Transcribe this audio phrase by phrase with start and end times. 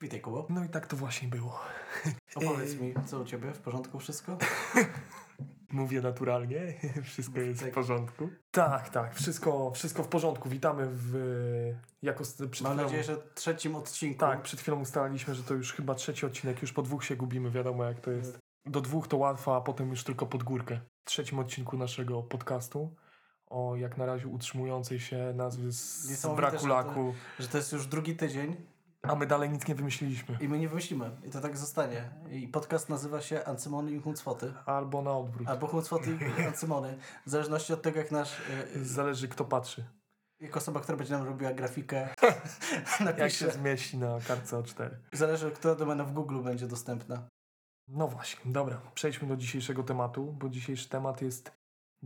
[0.00, 0.46] Witaj, Kubo.
[0.50, 1.60] No i tak to właśnie było.
[2.34, 3.52] Opowiedz mi, co u Ciebie?
[3.52, 4.38] W porządku wszystko?
[5.72, 7.70] Mówię naturalnie, wszystko jest Tak.
[7.70, 8.28] w porządku.
[8.50, 10.48] Tak, tak, wszystko, wszystko w porządku.
[10.48, 11.14] Witamy w...
[12.02, 14.20] Jako przed Mam chwilą, nadzieję, że w trzecim odcinku.
[14.20, 17.50] Tak, przed chwilą ustaliliśmy, że to już chyba trzeci odcinek, już po dwóch się gubimy,
[17.50, 18.38] wiadomo jak to jest.
[18.66, 20.80] Do dwóch to łatwo, a potem już tylko pod górkę.
[21.04, 22.94] W trzecim odcinku naszego podcastu
[23.46, 27.58] o jak na razie utrzymującej się nazwy z, z Niesamowite, braku że to- Że to
[27.58, 28.56] jest już drugi tydzień
[29.02, 30.38] a my dalej nic nie wymyśliliśmy.
[30.40, 31.10] i my nie wymyślimy.
[31.24, 32.10] I to tak zostanie.
[32.30, 34.52] I podcast nazywa się Ancymony i Huncwoty.
[34.66, 35.48] Albo na odwrót.
[35.48, 36.98] Albo Huncwoty i Ancymony.
[37.26, 38.40] W zależności od tego, jak nasz...
[38.40, 39.84] y, y, Zależy kto patrzy.
[40.40, 43.50] Jak osoba, która będzie nam robiła grafikę, Jak się napisze.
[43.52, 44.90] zmieści na kartce A4.
[45.12, 47.28] Zależy, która domena w Google będzie dostępna.
[47.88, 51.52] No właśnie, dobra, przejdźmy do dzisiejszego tematu, bo dzisiejszy temat jest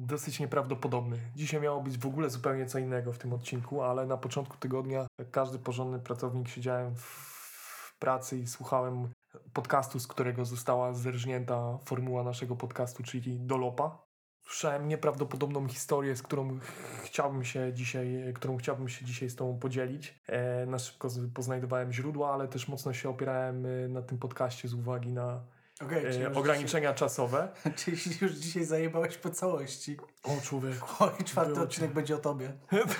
[0.00, 1.18] dosyć nieprawdopodobny.
[1.36, 5.06] Dzisiaj miało być w ogóle zupełnie co innego w tym odcinku, ale na początku tygodnia,
[5.18, 9.08] jak każdy porządny pracownik, siedziałem w pracy i słuchałem
[9.52, 14.02] podcastu, z którego została zerżnięta formuła naszego podcastu, czyli Dolopa.
[14.44, 16.62] Słyszałem nieprawdopodobną historię, z którą ch-
[17.04, 20.20] chciałbym się dzisiaj, którą chciałbym się dzisiaj z Tobą podzielić.
[20.28, 24.74] E, na szybko poznajdowałem źródła, ale też mocno się opierałem e, na tym podcaście z
[24.74, 25.40] uwagi na
[25.88, 27.48] Czyli e, ograniczenia czasowe.
[27.76, 29.96] Dzisiaj, czyli już dzisiaj zajebałeś po całości.
[30.22, 31.04] O człowieku.
[31.04, 32.52] Oj, czwarty Było odcinek będzie o tobie.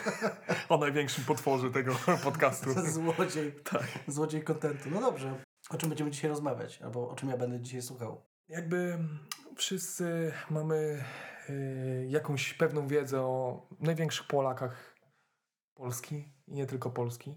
[0.69, 2.71] o największym potworze tego podcastu.
[2.87, 3.53] Złodziej.
[3.53, 3.87] Tak.
[4.07, 4.91] Złodziej kontentu.
[4.91, 5.45] No dobrze.
[5.71, 6.83] O czym będziemy dzisiaj rozmawiać?
[6.83, 8.23] Albo o czym ja będę dzisiaj słuchał?
[8.49, 8.99] Jakby
[9.57, 11.05] wszyscy mamy
[11.49, 11.53] e,
[12.07, 14.95] jakąś pewną wiedzę o największych Polakach
[15.75, 17.35] Polski i nie tylko Polski.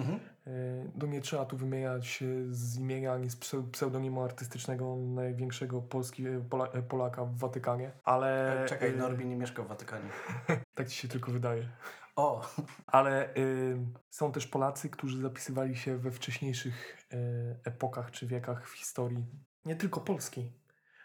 [0.00, 0.20] Mhm.
[0.50, 5.82] E, No nie trzeba tu wymieniać e, z imienia ani z pseu- pseudonimu artystycznego największego
[5.82, 8.64] Polski, e, Pola, Polaka w Watykanie, ale...
[8.68, 10.08] Czekaj, Norbi nie mieszka w Watykanie.
[10.74, 11.68] Tak ci się tylko wydaje.
[12.16, 12.48] O,
[12.86, 13.76] Ale y,
[14.10, 17.16] są też Polacy, którzy zapisywali się we wcześniejszych y,
[17.64, 19.26] epokach czy wiekach w historii
[19.64, 20.52] nie tylko Polski,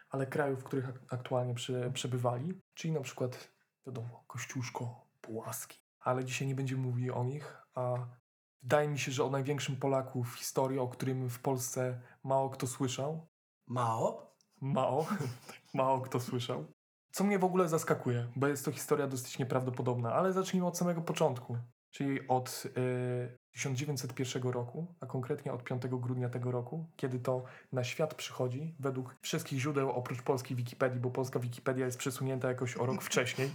[0.09, 3.51] ale krajów, w których ak- aktualnie prze, przebywali, czyli na przykład,
[3.87, 5.79] wiadomo, Kościuszko, Pułaski.
[5.99, 8.07] Ale dzisiaj nie będziemy mówili o nich, a
[8.65, 12.67] wydaje mi się, że o największym Polaku w historii, o którym w Polsce mało kto
[12.67, 13.27] słyszał,
[13.67, 14.35] Mao?
[14.61, 15.07] Mało,
[15.73, 16.65] mało kto słyszał.
[17.11, 21.01] Co mnie w ogóle zaskakuje, bo jest to historia dosyć nieprawdopodobna, ale zacznijmy od samego
[21.01, 21.57] początku,
[21.95, 27.83] czyli od y, 1901 roku, a konkretnie od 5 grudnia tego roku, kiedy to na
[27.83, 32.85] świat przychodzi, według wszystkich źródeł oprócz polskiej Wikipedii, bo polska Wikipedia jest przesunięta jakoś o
[32.85, 33.51] rok wcześniej,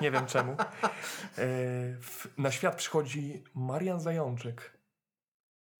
[0.00, 0.56] nie wiem czemu,
[1.38, 1.96] y,
[2.38, 4.78] na świat przychodzi Marian Zajączek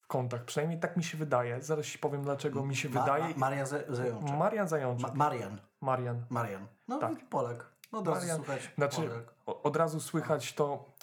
[0.02, 1.62] w kątach, przynajmniej tak mi się wydaje.
[1.62, 3.24] Zaraz ci powiem, dlaczego mi się Ma- wydaje.
[3.24, 4.36] Ma- Marian Ze- Zajączek.
[4.38, 5.08] Marian Zajączek.
[5.08, 5.60] Ma- Marian.
[5.80, 6.24] Marian.
[6.30, 6.66] Marian.
[6.88, 7.28] No, Tak.
[7.28, 7.72] Polak.
[7.92, 8.36] No, od razu Marian.
[8.36, 8.70] słuchać.
[8.74, 9.34] Znaczy, Polak.
[9.64, 10.95] od razu słychać to.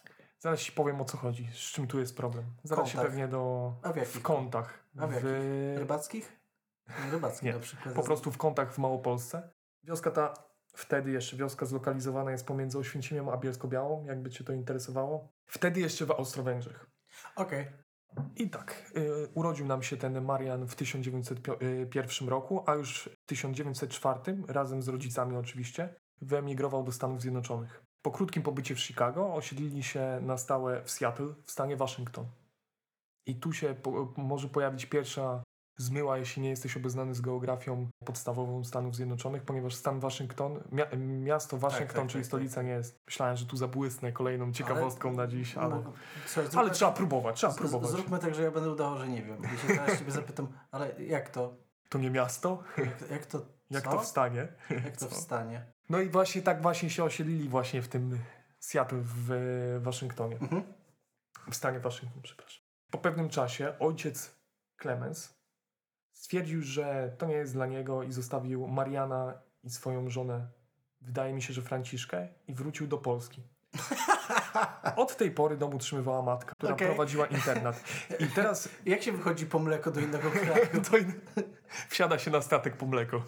[0.43, 2.45] Zaraz ci powiem o co chodzi, z czym tu jest problem.
[2.63, 3.11] Zaraz się Kątach.
[3.11, 3.73] pewnie do.
[3.83, 4.21] A w W jakich?
[4.21, 4.83] kątach.
[4.99, 5.29] A w jakich?
[5.29, 6.39] W, Rybackich?
[7.11, 7.95] Rybackich Nie, na przykład.
[7.95, 9.49] po prostu w kątach w Małopolsce.
[9.83, 10.33] Wioska ta,
[10.75, 15.33] wtedy jeszcze wioska zlokalizowana jest pomiędzy Oświęcimiem a Bielsko-Białą, jakby cię to interesowało.
[15.45, 16.87] Wtedy jeszcze w Austro-Węgrzech.
[17.35, 17.67] Okej.
[18.35, 24.43] I tak, y, urodził nam się ten Marian w 1901 roku, a już w 1904,
[24.47, 27.83] razem z rodzicami oczywiście, wyemigrował do Stanów Zjednoczonych.
[28.01, 32.25] Po krótkim pobycie w Chicago osiedlili się na stałe w Seattle w stanie Waszyngton.
[33.27, 35.43] I tu się po, może pojawić pierwsza
[35.77, 41.57] zmyła, jeśli nie jesteś obeznany z geografią podstawową Stanów Zjednoczonych, ponieważ stan Waszyngton, mia, miasto
[41.57, 42.99] Waszyngton, tak, czyli tak, stolica nie jest.
[43.07, 45.75] Myślałem, że tu zabłysnę kolejną ciekawostką na dziś, ale...
[45.75, 45.93] No,
[46.25, 47.89] słuchaj, Ale trzeba próbować, trzeba z- próbować.
[47.91, 49.41] Zróbmy tak, że ja będę udawał, że nie wiem.
[49.51, 51.55] Jeśli teraz ciebie zapytam, ale jak to?
[51.89, 52.63] To nie miasto?
[52.77, 53.45] Jak, jak to?
[53.69, 53.91] Jak co?
[53.91, 54.47] to wstanie?
[54.69, 55.72] Jak to wstanie?
[55.89, 58.19] No i właśnie tak właśnie się osiedlili właśnie w tym
[58.59, 59.29] Seattle w
[59.81, 60.35] Waszyngtonie.
[60.35, 60.63] Mhm.
[61.51, 62.63] W stanie Waszyngton, przepraszam.
[62.91, 64.35] Po pewnym czasie ojciec
[64.81, 65.33] Clemens
[66.11, 70.47] stwierdził, że to nie jest dla niego i zostawił Mariana i swoją żonę,
[71.01, 73.43] wydaje mi się, że Franciszkę i wrócił do Polski.
[74.95, 76.87] Od tej pory dom utrzymywała matka, która Okej.
[76.87, 77.83] prowadziła internat.
[78.19, 80.67] I teraz Jak się wychodzi po mleko do innego kraju?
[80.91, 81.13] to in...
[81.89, 83.23] wsiada się na statek po mleko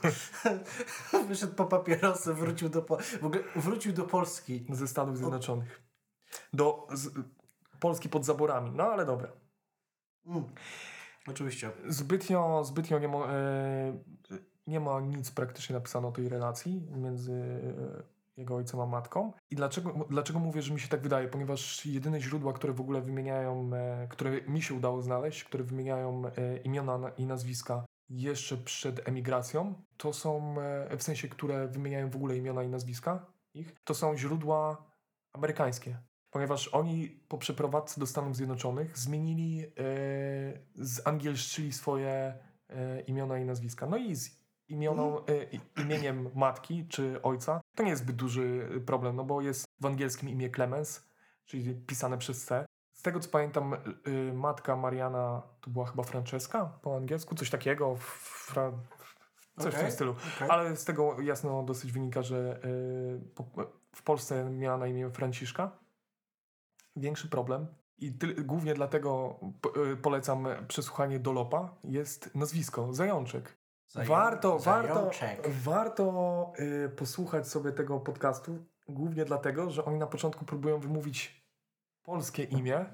[1.27, 2.97] Wyszedł po papierosy, wrócił do, po...
[2.97, 4.65] w ogóle wrócił do Polski.
[4.69, 5.81] ze Stanów Zjednoczonych.
[6.53, 7.09] Do z...
[7.79, 8.71] Polski pod zaborami.
[8.71, 9.31] No ale dobra.
[10.25, 10.43] Mm.
[11.27, 11.71] Oczywiście.
[11.87, 13.97] Zbytnio, zbytnio nie, ma, e,
[14.67, 19.33] nie ma nic praktycznie napisane o tej relacji między e, jego ojcem a matką.
[19.51, 21.27] I dlaczego, dlaczego mówię, że mi się tak wydaje?
[21.27, 26.25] Ponieważ jedyne źródła, które w ogóle wymieniają, e, które mi się udało znaleźć, które wymieniają
[26.27, 32.09] e, imiona na- i nazwiska jeszcze przed emigracją, to są, e, w sensie, które wymieniają
[32.09, 34.85] w ogóle imiona i nazwiska ich, to są źródła
[35.33, 35.97] amerykańskie.
[36.29, 39.69] ponieważ oni po przeprowadzce do Stanów Zjednoczonych zmienili, e,
[40.75, 42.33] zangielszczyli swoje
[42.69, 43.85] e, imiona i nazwiska.
[43.87, 48.69] No i z imioną, e, i- imieniem matki czy ojca to nie jest zbyt duży
[48.85, 51.09] problem, no bo jest w angielskim imię Clemens,
[51.45, 52.65] czyli pisane przez C.
[52.93, 53.73] Z tego co pamiętam,
[54.07, 58.71] y, matka Mariana to była chyba Francesca po angielsku, coś takiego, fra,
[59.57, 60.15] coś w Okej, tym stylu.
[60.35, 60.49] okej.
[60.49, 62.59] Ale z tego jasno dosyć wynika, że
[63.95, 65.71] w Polsce miała na imię Franciszka.
[66.95, 67.67] Większy problem.
[67.97, 71.75] I ty, głównie dlatego po, polecam przesłuchanie Dolopa.
[71.83, 73.57] Jest nazwisko Zajączek.
[73.95, 75.49] Zają- warto, warto, zajączek.
[75.49, 78.65] warto y, posłuchać sobie tego podcastu.
[78.89, 81.45] Głównie dlatego, że oni na początku próbują wymówić
[82.03, 82.85] polskie imię,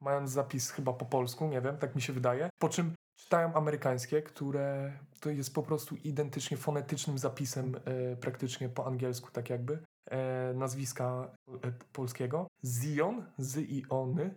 [0.00, 2.48] mając zapis chyba po polsku, nie wiem, tak mi się wydaje.
[2.58, 8.86] Po czym czytają amerykańskie, które to jest po prostu identycznie fonetycznym zapisem e, praktycznie po
[8.86, 9.78] angielsku, tak jakby,
[10.10, 11.30] e, nazwiska
[11.64, 12.46] e, polskiego.
[12.64, 14.34] Zion, z i ony,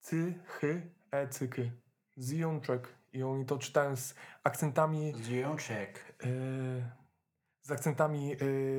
[0.00, 1.72] cy, chy, e, cyky.
[2.18, 2.88] Zionczek.
[3.16, 4.14] I oni to czytają z
[4.44, 6.16] akcentami Zajączek.
[6.24, 6.26] e,
[7.62, 8.36] z akcentami e,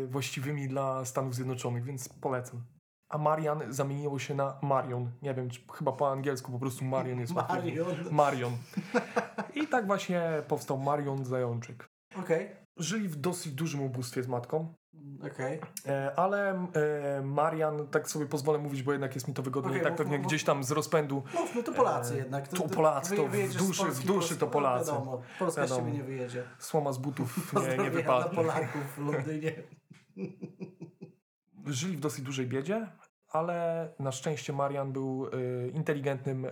[0.08, 2.64] właściwymi dla Stanów Zjednoczonych, więc polecam.
[3.10, 5.12] A Marian zamieniło się na Marion.
[5.22, 7.34] Nie wiem, czy chyba po angielsku po prostu Marion jest.
[7.34, 7.88] Marion.
[8.12, 8.58] Marion.
[9.56, 11.88] I tak właśnie powstał Marion Zajączyk.
[12.16, 14.74] Okej, Żyli w dosyć dużym ubóstwie z matką,
[15.34, 15.60] okej.
[15.88, 19.84] e, ale e, Marian, tak sobie pozwolę mówić, bo jednak jest mi to wygodniej, Okej,
[19.84, 21.24] tak mów, pewnie mów, gdzieś tam z rozpędu
[21.56, 22.48] no to Polacy E, jednak.
[22.48, 24.92] tu Polacy, to w z duszy- w duszy to no, Polacy.
[24.92, 25.88] Wiadomo, Polska z Wiadomo.
[25.88, 26.44] ciebie nie wyjedzie.
[26.60, 28.36] słoma z butów nie, nie wypadnie.
[28.36, 29.54] Polaków w Londynie.
[31.66, 32.88] Żyli w dosyć dużej biedzie,
[33.28, 36.52] ale na szczęście Marian był e, inteligentnym, e,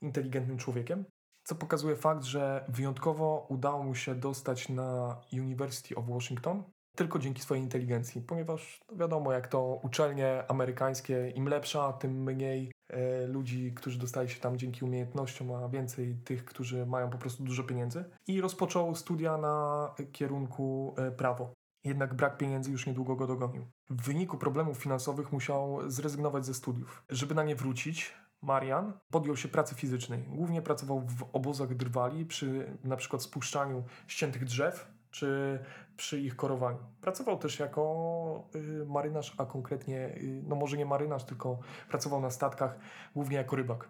[0.00, 1.04] inteligentnym człowiekiem,
[1.44, 6.62] co pokazuje fakt, że wyjątkowo udało mu się dostać na University of Washington
[6.96, 12.72] tylko dzięki swojej inteligencji, ponieważ no wiadomo, jak to uczelnie amerykańskie, im lepsza, tym mniej
[12.88, 17.44] e, ludzi, którzy dostali się tam dzięki umiejętnościom, a więcej tych, którzy mają po prostu
[17.44, 18.04] dużo pieniędzy.
[18.26, 21.52] I rozpoczął studia na kierunku e, prawo.
[21.84, 23.66] Jednak brak pieniędzy już niedługo go dogonił.
[23.90, 27.04] W wyniku problemów finansowych musiał zrezygnować ze studiów.
[27.08, 30.22] Żeby na nie wrócić, Marian podjął się pracy fizycznej.
[30.22, 35.58] Głównie pracował w obozach drwali przy na przykład spuszczaniu ściętych drzew czy
[35.96, 36.78] przy ich korowaniu.
[37.00, 41.58] Pracował też jako y, marynarz, a konkretnie, y, no może nie marynarz, tylko
[41.88, 42.78] pracował na statkach,
[43.14, 43.88] głównie jako rybak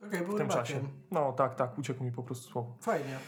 [0.00, 0.48] był w tym rybakiem.
[0.48, 0.80] czasie.
[1.10, 2.76] No tak, tak, uciekł mi po prostu słowo.
[2.80, 3.18] Fajnie.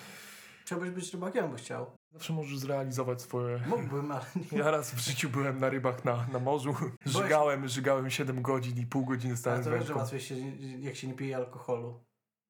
[0.65, 1.87] Chciałbyś być rybakiem, bo chciał.
[2.13, 4.59] Zawsze możesz zrealizować swoje Mógłbym, ale nie.
[4.59, 6.75] Ja raz w życiu byłem na rybach na, na morzu.
[7.07, 10.35] Żygałem, żygałem 7 godzin i pół godziny stałem z to wiesz, że łatwiej się,
[10.81, 12.05] jak się nie pije alkoholu.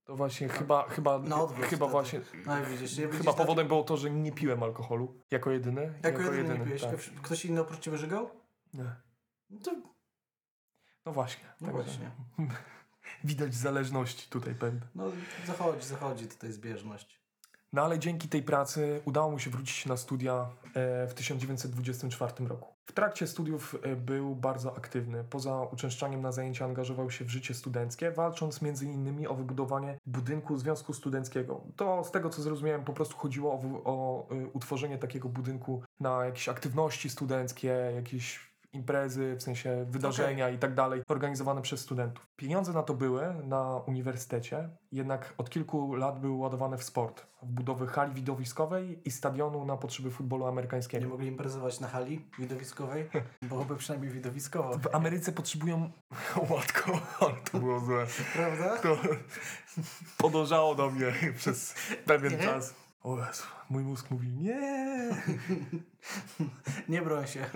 [0.04, 1.90] To właśnie chyba, chyba, Na odwrót chyba wtedy.
[1.90, 5.94] właśnie, No i widzisz, chyba widzisz, powodem było to, że nie piłem alkoholu jako jedyny.
[6.02, 6.82] Jako, jedyny nie pijesz.
[6.82, 6.96] tak.
[7.22, 8.30] Ktoś inny oprócz ciebie żygał?
[8.74, 8.84] Nie.
[9.50, 9.72] No to
[11.06, 11.44] No właśnie.
[11.60, 12.10] No także właśnie.
[13.24, 14.80] Widać zależności tutaj pewne.
[14.94, 15.04] no,
[15.46, 17.22] zachodzi, zachodzi tutaj zbieżność.
[17.72, 22.71] No ale dzięki tej pracy udało mu się wrócić na studia e, w 1924 roku.
[22.86, 25.24] W trakcie studiów e, był bardzo aktywny.
[25.24, 30.92] Poza uczęszczaniem na zajęcia angażował się w życie studenckie, walcząc innymi o wybudowanie budynku Związku
[30.92, 31.60] Studenckiego.
[31.76, 36.24] To z tego co zrozumiałem po prostu chodziło o, o e, utworzenie takiego budynku na
[36.24, 42.26] jakieś aktywności studenckie, jakieś imprezy, w sensie wydarzenia i tak dalej, organizowane przez studentów.
[42.36, 47.46] Pieniądze na to były na uniwersytecie, jednak od kilku lat były ładowane w sport, w
[47.46, 51.08] budowę hali widowiskowej i stadionu na potrzeby futbolu Nie amerykańskiego.
[51.08, 53.08] mogli imprezować na hali widowiskowej?
[53.42, 54.78] Byłoby przynajmniej widowiskowo.
[54.78, 55.90] W Ameryce potrzebują
[56.50, 58.06] łatko, ale to było złe.
[58.32, 58.76] Prawda?
[58.78, 58.96] To
[60.18, 61.74] podążało do mnie przez
[62.06, 62.38] pewien Nie?
[62.38, 62.74] czas.
[63.02, 65.10] O Jezu, mój mózg mówi nie.
[66.88, 67.46] Nie broń się.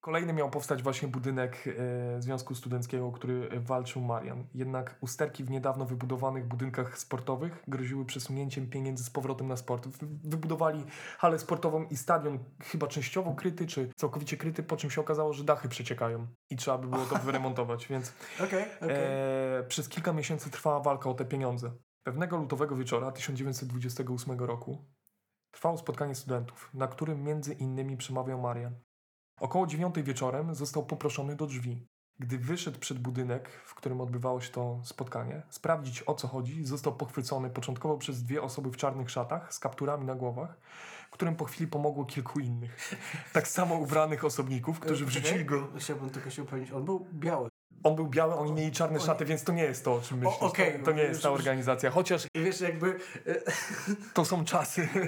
[0.00, 4.46] Kolejny miał powstać właśnie budynek e, Związku Studenckiego, który walczył Marian.
[4.54, 9.88] Jednak usterki w niedawno wybudowanych budynkach sportowych groziły przesunięciem pieniędzy z powrotem na sport.
[10.24, 10.84] Wybudowali
[11.18, 15.44] halę sportową i stadion chyba częściowo kryty, czy całkowicie kryty, po czym się okazało, że
[15.44, 18.90] dachy przeciekają i trzeba by było to wyremontować, więc Okej, okej.
[18.90, 21.72] e, przez kilka miesięcy trwała walka o te pieniądze.
[22.02, 24.84] Pewnego lutowego wieczora 1928 roku
[25.50, 28.74] trwało spotkanie studentów, na którym między innymi przemawiał Marian.
[29.40, 31.86] Około dziewiątej wieczorem został poproszony do drzwi.
[32.18, 36.96] Gdy wyszedł przed budynek, w którym odbywało się to spotkanie, sprawdzić o co chodzi, został
[36.96, 40.60] pochwycony początkowo przez dwie osoby w czarnych szatach z kapturami na głowach,
[41.10, 42.94] którym po chwili pomogło kilku innych.
[43.32, 45.68] Tak samo ubranych osobników, którzy wrzucili go.
[45.78, 46.72] Chciałbym tylko się upewnić.
[46.72, 47.49] On był biały.
[47.82, 50.18] On był biały, oni mieli czarne Oni- szaty, więc to nie jest to, o czym
[50.18, 50.42] myślisz.
[50.42, 51.90] okej, to, to nie już- jest ta organizacja.
[51.90, 52.98] Chociaż wiesz, jakby...
[53.26, 53.34] e,
[54.14, 54.88] to są czasy.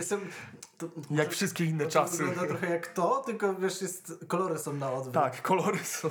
[0.78, 2.16] To, jak wszystkie inne to czasy.
[2.24, 5.14] wygląda trochę jak to, tylko wiesz, jest, kolory są na odwrót.
[5.14, 6.10] Tak, kolory są.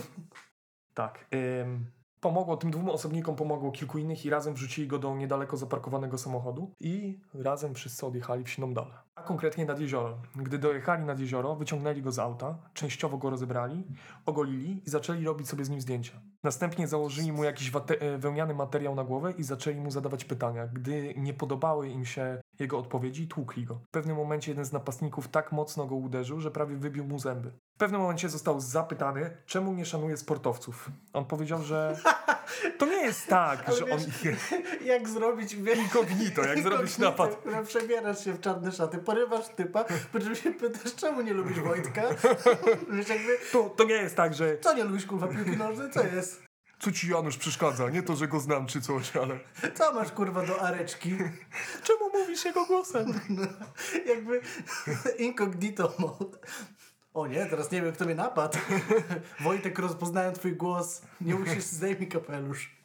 [0.93, 1.25] Tak.
[1.61, 1.85] ym,
[2.21, 6.71] Pomogło, tym dwóm osobnikom pomogło kilku innych i razem wrzucili go do niedaleko zaparkowanego samochodu
[6.79, 8.91] i razem wszyscy odjechali w siną dalę.
[9.15, 10.17] A konkretnie nad jezioro.
[10.35, 13.83] Gdy dojechali nad jezioro, wyciągnęli go z auta, częściowo go rozebrali,
[14.25, 16.21] ogolili i zaczęli robić sobie z nim zdjęcia.
[16.43, 20.67] Następnie założyli mu jakiś e, wełniany materiał na głowę i zaczęli mu zadawać pytania.
[20.67, 23.75] Gdy nie podobały im się jego odpowiedzi, tłukli go.
[23.75, 27.51] W pewnym momencie jeden z napastników tak mocno go uderzył, że prawie wybił mu zęby.
[27.75, 30.89] W pewnym momencie został zapytany, czemu nie szanuje sportowców.
[31.13, 31.97] On powiedział, że
[32.79, 33.99] to nie jest tak, Ale że on
[34.85, 35.55] Jak zrobić...
[35.55, 37.43] Wiesz, incognito, jak zrobić napad.
[37.67, 42.01] Przebierasz się w czarne szaty, porywasz typa, po czym się pytasz, czemu nie lubisz Wojtka?
[42.91, 45.91] Wiesz, jakby, To, to nie jest tak, że co nie lubisz, kurwa, piłki nożnej?
[45.91, 46.50] Co jest?
[46.81, 49.39] Co ci Janusz przeszkadza, nie to, że go znam czy coś, ale
[49.73, 51.17] Co masz, kurwa, do areczki?
[51.83, 53.13] czemu mówisz jego głosem?
[54.11, 54.41] Jakby
[55.25, 56.37] incognito mode.
[57.13, 58.57] O nie, teraz nie wiem, kto mnie napadł.
[59.39, 61.01] Wojtek, rozpoznałem twój głos.
[61.21, 62.75] Nie musisz, zdejmij kapelusz.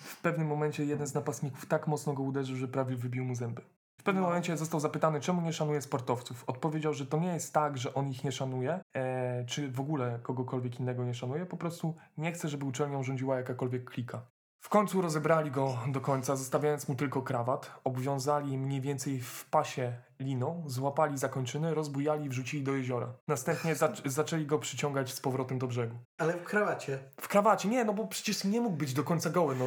[0.00, 3.62] W pewnym momencie jeden z napastników tak mocno go uderzył, że prawie wybił mu zęby.
[4.08, 6.44] Pewnym momencie został zapytany, czemu nie szanuje sportowców.
[6.46, 10.18] Odpowiedział, że to nie jest tak, że on ich nie szanuje, e, czy w ogóle
[10.22, 14.22] kogokolwiek innego nie szanuje, po prostu nie chce, żeby uczelnią rządziła jakakolwiek klika.
[14.68, 19.92] W końcu rozebrali go do końca, zostawiając mu tylko krawat, obwiązali mniej więcej w pasie
[20.20, 23.12] liną, złapali zakończyny, rozbujali i wrzucili do jeziora.
[23.28, 25.96] Następnie zac- zaczęli go przyciągać z powrotem do brzegu.
[26.18, 26.98] Ale w krawacie.
[27.20, 29.64] W krawacie, nie, no bo przecież nie mógł być do końca goły, no.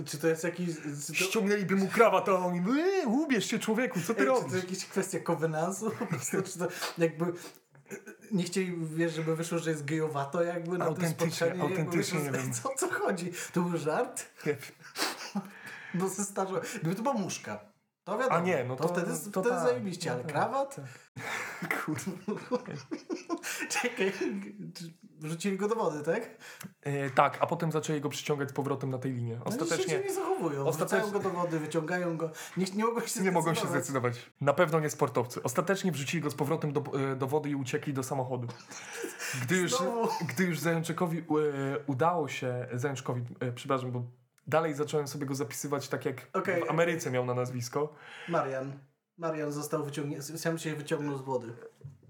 [0.00, 0.68] E, Czy to jest jakiś...
[1.06, 4.40] To, Ściągnęliby mu krawat, a oni, eee, ubierz się człowieku, co ty Ej, czy to
[4.40, 4.64] robisz?
[4.64, 5.90] jakaś kwestia kowenansu?
[5.98, 6.66] Po prostu, czy to
[6.98, 7.32] jakby...
[8.32, 11.62] Nie chcieli, wiesz, żeby wyszło, że jest gejowato jakby na tym Autentycznie, spotkaniu.
[11.62, 12.52] jakby autentycznie wyszło, nie wiem.
[12.52, 13.32] Co, co chodzi?
[13.52, 14.26] To był żart?
[14.46, 14.56] Nie.
[16.00, 16.60] Bo ze starze...
[16.80, 17.60] Gdyby to była muszka.
[18.04, 18.36] To wiadomo.
[18.36, 20.32] A nie, no to- to, wtedy, to wtedy tak, zajebiście, ale tak,
[21.68, 22.72] Kurde.
[23.68, 24.12] Czekaj,
[25.18, 26.30] wrzucili go do wody, tak?
[26.82, 29.36] E, tak, a potem zaczęli go przyciągać z powrotem na tej linie.
[29.38, 30.64] No Ostatecznie się nie zachowują.
[30.66, 32.30] Ostatecznie- Wrzucają go do wody, wyciągają go.
[32.56, 34.14] Nie, nie mogą się nie mogą się zdecydować.
[34.14, 34.32] zdecydować.
[34.40, 35.42] Na pewno nie sportowcy.
[35.42, 38.48] Ostatecznie wrzucili go z powrotem do, e, do wody i uciekli do samochodu.
[39.42, 40.08] Gdy już, Znowu.
[40.28, 41.22] gdy już Zajączykowi e,
[41.86, 44.02] udało się, Zajączkowi, e, przepraszam, bo
[44.46, 46.64] dalej zacząłem sobie go zapisywać tak jak Okej.
[46.64, 47.94] w Ameryce miał na nazwisko.
[48.28, 48.72] Marian.
[49.22, 51.52] Marian został wyciągnięty, sam się wyciągnął z wody.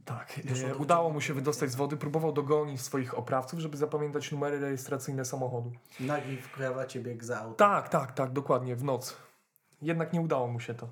[0.04, 4.32] Tak, e, do udało mu się wydostać z wody, próbował dogonić swoich oprawców, żeby zapamiętać
[4.32, 5.72] numery rejestracyjne samochodu.
[6.00, 7.54] Nagi w krawacie biegł za auto.
[7.54, 9.16] Tak, tak, tak, dokładnie, w noc.
[9.82, 10.88] Jednak nie udało mu się to.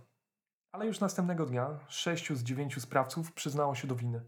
[0.73, 4.21] Ale już następnego dnia sześciu z dziewięciu sprawców przyznało się do winy.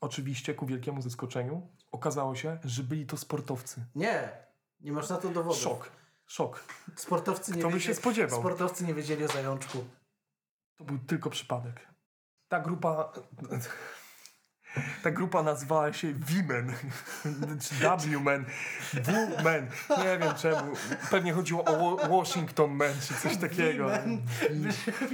[0.00, 3.84] Oczywiście, ku wielkiemu zaskoczeniu, okazało się, że byli to sportowcy.
[3.94, 4.32] Nie,
[4.80, 5.62] nie masz na to dowodów.
[5.62, 5.90] Szok,
[6.26, 6.64] szok.
[6.96, 8.40] Sportowcy nie Kto by wiedzieli, się spodziewał?
[8.40, 9.84] Sportowcy nie wiedzieli o zajączku.
[10.76, 11.86] To był tylko przypadek.
[12.48, 13.12] Ta grupa...
[15.02, 16.72] Ta grupa nazywała się V-Men,
[17.60, 18.44] czy W-Men,
[18.94, 20.72] W-Men, nie wiem czemu.
[21.10, 23.90] Pewnie chodziło o Wa- Washington Men, czy coś takiego.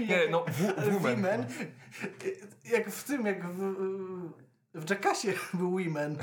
[0.09, 1.17] Nie, no, w- Ale Women.
[1.17, 1.47] V-Men,
[2.65, 3.75] jak w tym, jak w,
[4.75, 6.19] w Jackassie był Women.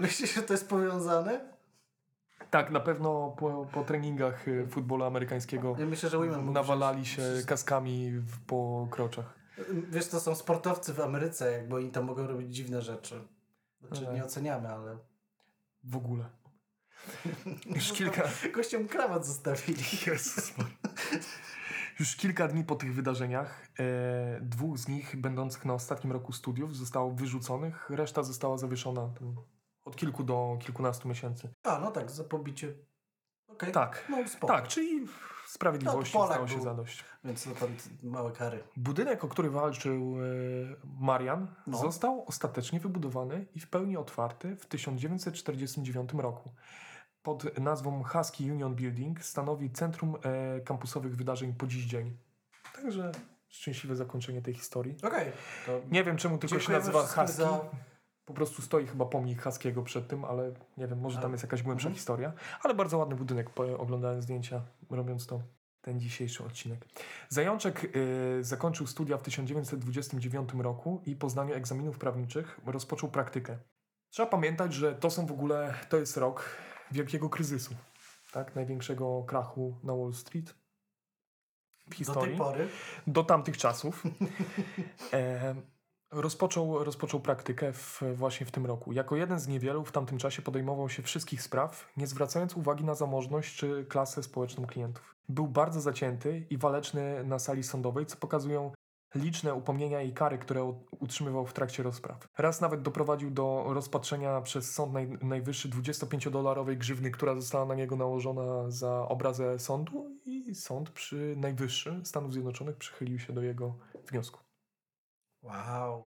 [0.00, 1.53] Myślisz, że to jest powiązane?
[2.50, 7.22] Tak, na pewno po, po treningach y, futbolu amerykańskiego Ja myślę, że Women nawalali się
[7.46, 9.34] kaskami w, po kroczach.
[9.90, 13.28] Wiesz, to są sportowcy w Ameryce, jakby oni tam mogą robić dziwne rzeczy.
[13.80, 14.14] Znaczy, Tak.
[14.14, 14.98] nie oceniamy, ale...
[15.84, 16.24] W ogóle.
[17.76, 18.22] Już kilka...
[18.54, 19.82] Gościom krawat zostawili.
[20.06, 20.54] Jezus.
[22.00, 26.76] Już kilka dni po tych wydarzeniach, e, dwóch z nich, będących na ostatnim roku studiów,
[26.76, 29.10] zostało wyrzuconych, reszta została zawieszona
[29.84, 31.48] od kilku do kilkunastu miesięcy.
[31.62, 32.74] A, no tak, za pobicie.
[33.48, 33.72] Okej.
[33.72, 34.52] Tak, No spoko.
[34.52, 35.06] tak, czyli
[35.48, 36.64] sprawiedliwości No, stało się był.
[36.64, 37.04] zadość.
[37.24, 37.68] Więc no tam
[38.02, 38.64] małe kary.
[38.76, 40.24] Budynek, o który walczył e,
[41.00, 41.78] Marian, No.
[41.78, 46.54] został ostatecznie wybudowany i w pełni otwarty w 1949 roku.
[47.22, 52.16] Pod nazwą Husky Union Building stanowi centrum e, kampusowych wydarzeń po dziś dzień.
[52.76, 53.12] Także
[53.48, 54.96] szczęśliwe zakończenie tej historii.
[55.02, 55.32] Okej.
[55.66, 57.32] To Nie wiem czemu tylko się nazywa Husky.
[57.32, 57.60] za-
[58.24, 61.62] Po prostu stoi chyba pomnik Huskiego przed tym, ale nie wiem, może tam jest jakaś
[61.62, 61.94] głębsza Mhm.
[61.94, 62.32] historia.
[62.62, 65.40] Ale bardzo ładny budynek, oglądałem zdjęcia, robiąc to
[65.80, 66.86] ten dzisiejszy odcinek.
[67.28, 73.58] Zajączek y, zakończył studia w 1929 roku i po zdaniu egzaminów prawniczych rozpoczął praktykę.
[74.10, 76.50] Trzeba pamiętać, że to są w ogóle, to jest rok
[76.90, 77.74] wielkiego kryzysu,
[78.32, 78.54] tak?
[78.54, 80.54] Największego krachu na Wall Street
[81.86, 82.68] w do historii tej pory.
[83.06, 84.02] do tamtych czasów.
[85.12, 85.54] E,
[86.14, 88.92] rozpoczął, rozpoczął praktykę w, właśnie w tym roku.
[88.92, 92.94] Jako jeden z niewielu w tamtym czasie podejmował się wszystkich spraw, nie zwracając uwagi na
[92.94, 95.14] zamożność czy klasę społeczną klientów.
[95.28, 98.72] Był bardzo zacięty i waleczny na sali sądowej, co pokazują
[99.14, 102.28] liczne upomnienia i kary, które utrzymywał w trakcie rozpraw.
[102.38, 107.96] Raz nawet doprowadził do rozpatrzenia przez Sąd naj, Najwyższy 25-dolarowej grzywny, która została na niego
[107.96, 113.74] nałożona za obrazę sądu i sąd przy Najwyższy Stanów Zjednoczonych przychylił się do jego
[114.10, 114.43] wniosku.
[115.44, 116.04] Wow.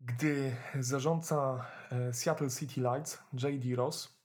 [0.00, 3.76] Gdy zarządca e, Seattle City Lights, J.D.
[3.76, 4.18] Ross,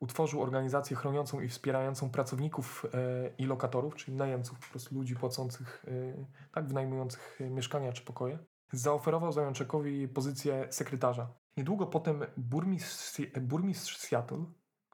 [0.00, 5.84] utworzył organizację chroniącą i wspierającą pracowników e, i lokatorów, czyli najemców, po prostu ludzi płacących,
[5.88, 8.38] e, tak, wynajmujących mieszkania czy pokoje,
[8.72, 11.32] zaoferował Zajączekowi pozycję sekretarza.
[11.56, 14.44] Niedługo potem burmistrz, burmistrz Seattle,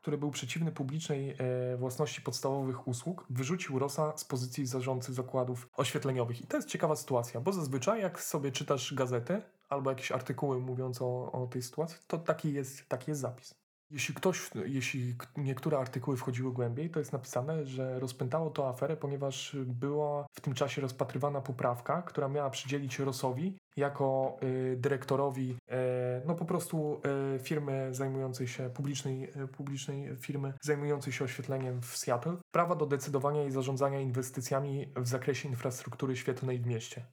[0.03, 6.41] który był przeciwny publicznej e, własności podstawowych usług, wyrzucił Rossa z pozycji zarządcy zakładów oświetleniowych.
[6.41, 11.05] I to jest ciekawa sytuacja, bo zazwyczaj jak sobie czytasz gazetę albo jakieś artykuły mówiące
[11.05, 13.62] o, o tej sytuacji, to taki jest, taki jest zapis.
[13.93, 19.57] Jeśli ktoś, jeśli niektóre artykuły wchodziły głębiej, to jest napisane, że rozpętało to aferę, ponieważ
[19.67, 26.35] była w tym czasie rozpatrywana poprawka, która miała przydzielić Rossowi jako y, dyrektorowi, e, no
[26.35, 27.01] po prostu
[27.35, 32.87] e, firmy zajmującej się, publicznej, e, publicznej firmy zajmującej się oświetleniem w Seattle, prawa do
[32.87, 37.07] decydowania i zarządzania inwestycjami w zakresie infrastruktury świetlnej w mieście.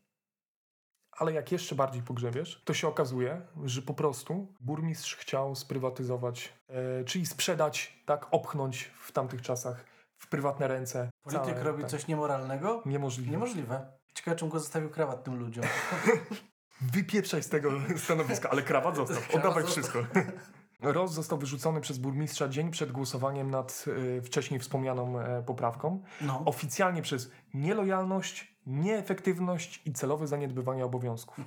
[1.19, 7.03] Ale jak jeszcze bardziej pogrzebiesz, to się okazuje, że po prostu burmistrz chciał sprywatyzować, e,
[7.03, 9.85] czyli sprzedać, tak, opchnąć w tamtych czasach
[10.17, 11.09] w prywatne ręce.
[11.23, 12.83] Polityk całe, robi tak, coś niemoralnego?
[12.85, 13.31] Niemożliwe.
[13.31, 13.91] Niemożliwe.
[14.13, 15.65] Ciekawe, czym go zostawił krawat tym ludziom.
[16.93, 18.95] Wypieprzaj z tego stanowiska, ale krawat.
[18.95, 19.99] Krawat Oddawaj wszystko.
[20.81, 23.85] Ross został wyrzucony przez burmistrza dzień przed głosowaniem nad
[24.17, 26.03] e, wcześniej wspomnianą e, poprawką.
[26.21, 26.41] No.
[26.45, 31.45] Oficjalnie przez nielojalność, nieefektywność i celowe zaniedbywanie obowiązków.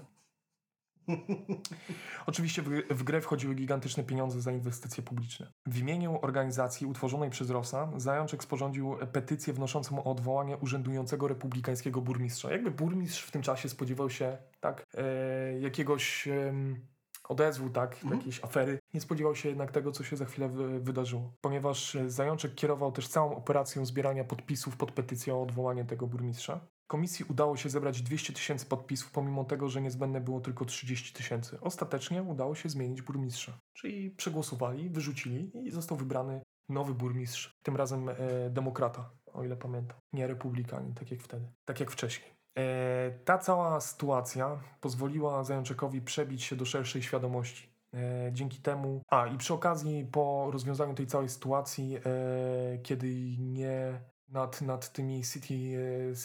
[2.26, 5.52] Oczywiście w, grę wchodziły gigantyczne pieniądze za inwestycje publiczne.
[5.66, 12.52] W imieniu organizacji utworzonej przez Rossa Zajączek sporządził petycję wnoszącą o odwołanie urzędującego republikańskiego burmistrza.
[12.52, 16.86] Jakby burmistrz w tym czasie spodziewał się tak e, jakiegoś em,
[17.28, 18.16] odezwu, tak, Mhm.
[18.16, 18.78] jakiejś afery.
[18.94, 21.32] Nie spodziewał się jednak tego, co się za chwilę wy, wydarzyło.
[21.40, 26.60] Ponieważ e, Zajączek kierował też całą operacją zbierania podpisów pod petycją o odwołanie tego burmistrza.
[26.92, 31.60] Komisji udało się zebrać 200 tysięcy podpisów, pomimo tego, że niezbędne było tylko 30 tysięcy.
[31.60, 33.58] Ostatecznie udało się zmienić burmistrza.
[33.72, 38.14] Czyli przegłosowali, wyrzucili i został wybrany nowy burmistrz, tym razem e,
[38.50, 39.96] demokrata, o ile pamiętam.
[40.12, 42.30] Nie republikanin, tak jak wtedy, tak jak wcześniej.
[42.58, 47.72] E, ta cała sytuacja pozwoliła Zajączekowi przebić się do szerszej świadomości.
[47.94, 54.00] E, dzięki temu, a i przy okazji po rozwiązaniu tej całej sytuacji, e, kiedy nie
[54.32, 55.54] nad, nad tymi City,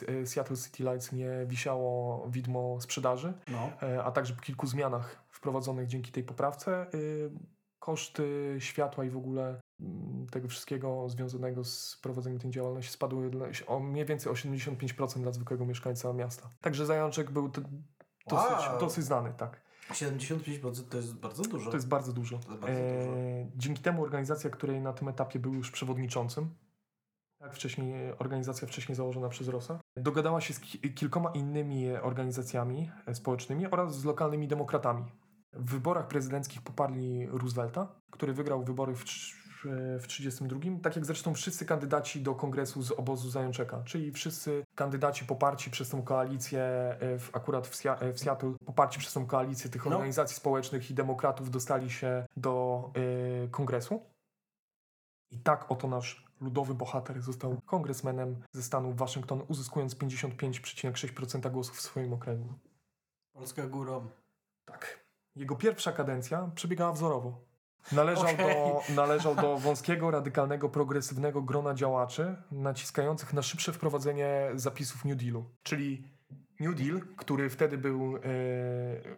[0.09, 3.71] e, e, Seattle City Lights nie wisiało widmo sprzedaży, no.
[3.81, 6.87] e, a także po kilku zmianach wprowadzonych dzięki tej poprawce,
[7.79, 13.31] koszty światła i w ogóle mm, tego wszystkiego związanego z prowadzeniem tej działalności spadły
[13.67, 16.49] o mniej więcej o 75% dla zwykłego mieszkańca miasta.
[16.61, 17.49] Także Zajączek był
[18.27, 18.79] dosyć, Wow.
[18.79, 19.61] dosyć znany, tak.
[19.91, 21.71] 75% to jest bardzo dużo.
[21.71, 22.37] To jest bardzo dużo.
[22.37, 23.11] To jest bardzo dużo.
[23.55, 26.49] Dzięki temu organizacja, której na tym etapie był już przewodniczącym,
[27.39, 33.15] tak wcześniej, organizacja wcześniej założona przez Rosa, dogadała się z ki- kilkoma innymi organizacjami e,
[33.15, 35.05] społecznymi oraz z lokalnymi demokratami.
[35.53, 39.47] W wyborach prezydenckich poparli Roosevelta, który wygrał wybory w, trz-
[39.99, 45.25] w 1932, tak jak zresztą wszyscy kandydaci do kongresu z obozu Zajączeka, czyli wszyscy kandydaci
[45.25, 49.69] poparci przez tą koalicję, e, w, akurat w, e, w Seattle, poparci przez tą koalicję
[49.69, 49.91] tych No.
[49.91, 52.83] organizacji społecznych i demokratów dostali się do
[53.43, 54.01] e, kongresu.
[55.31, 61.81] I tak oto nasz ludowy bohater został kongresmenem ze stanu Waszyngton, uzyskując 55,6% głosów w
[61.81, 62.53] swoim okręgu.
[63.33, 64.09] Polska górą.
[64.65, 65.07] Tak.
[65.35, 67.47] Jego pierwsza kadencja przebiegała wzorowo.
[67.91, 68.37] Należał, Okej.
[68.37, 75.45] do, należał do wąskiego, radykalnego, progresywnego grona działaczy naciskających na szybsze wprowadzenie zapisów New Dealu.
[75.63, 76.03] Czyli
[76.59, 78.21] New Deal, który wtedy był, e,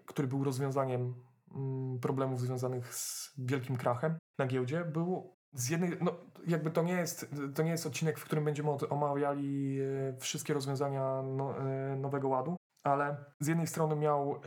[0.06, 1.14] który był rozwiązaniem
[1.56, 6.16] mm, problemów związanych z wielkim krachem na giełdzie, był z jednej, no
[6.48, 11.22] jakby to nie jest, to nie jest odcinek, w którym będziemy omawiali e, wszystkie rozwiązania
[11.22, 14.42] no, e, Nowego Ładu, ale z jednej strony miał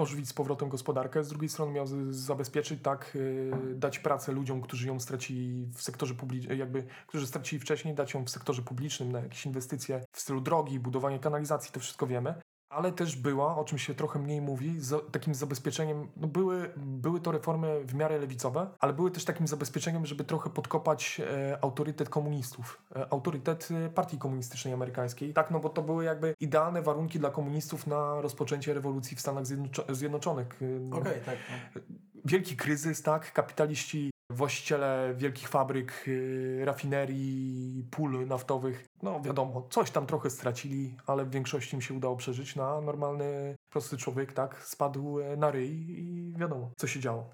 [0.00, 4.88] ożywić z powrotem gospodarkę, z drugiej strony miał zabezpieczyć, tak, y, dać pracę ludziom, którzy
[4.88, 9.20] ją stracili w sektorze publicznym, jakby, którzy stracili wcześniej, dać ją w sektorze publicznym na
[9.20, 12.34] jakieś inwestycje w stylu drogi, budowanie kanalizacji, to wszystko wiemy.
[12.70, 17.20] Ale też była, o czym się trochę mniej mówi, za, takim zabezpieczeniem, no były, były
[17.20, 22.08] to reformy w miarę lewicowe, ale były też takim zabezpieczeniem, żeby trochę podkopać e, autorytet
[22.08, 25.32] komunistów, e, autorytet e, partii komunistycznej amerykańskiej.
[25.32, 29.44] Tak, no bo to były jakby idealne warunki dla komunistów na rozpoczęcie rewolucji w Stanach
[29.44, 30.60] Zjednoczo- Zjednoczonych.
[30.92, 31.36] E, Okej, tak.
[31.74, 31.80] No.
[32.24, 40.06] Wielki kryzys, tak, kapitaliści właściciele wielkich fabryk, y, rafinerii, pól naftowych, no wiadomo, coś tam
[40.06, 44.62] trochę stracili, ale w większości im się udało przeżyć, no a normalny, prosty człowiek, tak,
[44.62, 47.30] spadł e, na ryj i wiadomo, co się działo.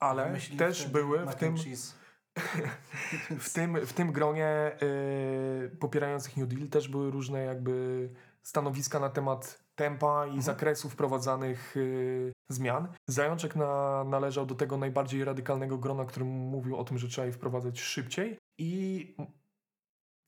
[0.00, 1.56] Ale Wymyślili też były w tym,
[3.40, 8.08] w tym, w tym gronie y, popierających New Deal też były różne jakby
[8.42, 12.88] stanowiska na temat tempa i zakresu wprowadzanych y, zmian.
[13.08, 17.32] Zajączek na, należał do tego najbardziej radykalnego grona, który mówił o tym, że trzeba je
[17.32, 19.14] wprowadzać szybciej i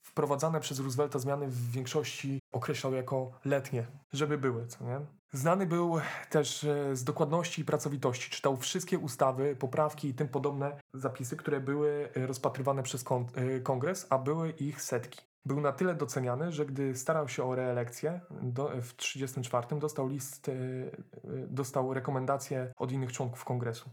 [0.05, 4.99] wprowadzane przez Roosevelta zmiany w większości określał jako letnie, żeby były, co nie?
[5.31, 8.29] Znany był też e, z dokładności i pracowitości.
[8.29, 13.05] Czytał wszystkie ustawy, poprawki i tym podobne zapisy, które były e, rozpatrywane przez
[13.35, 15.21] e, kongres, a były ich setki.
[15.45, 20.49] Był na tyle doceniany, że gdy starał się o reelekcję do, w 1934 dostał list,
[20.49, 20.57] e, e,
[21.47, 23.89] dostał rekomendacje od innych członków kongresu.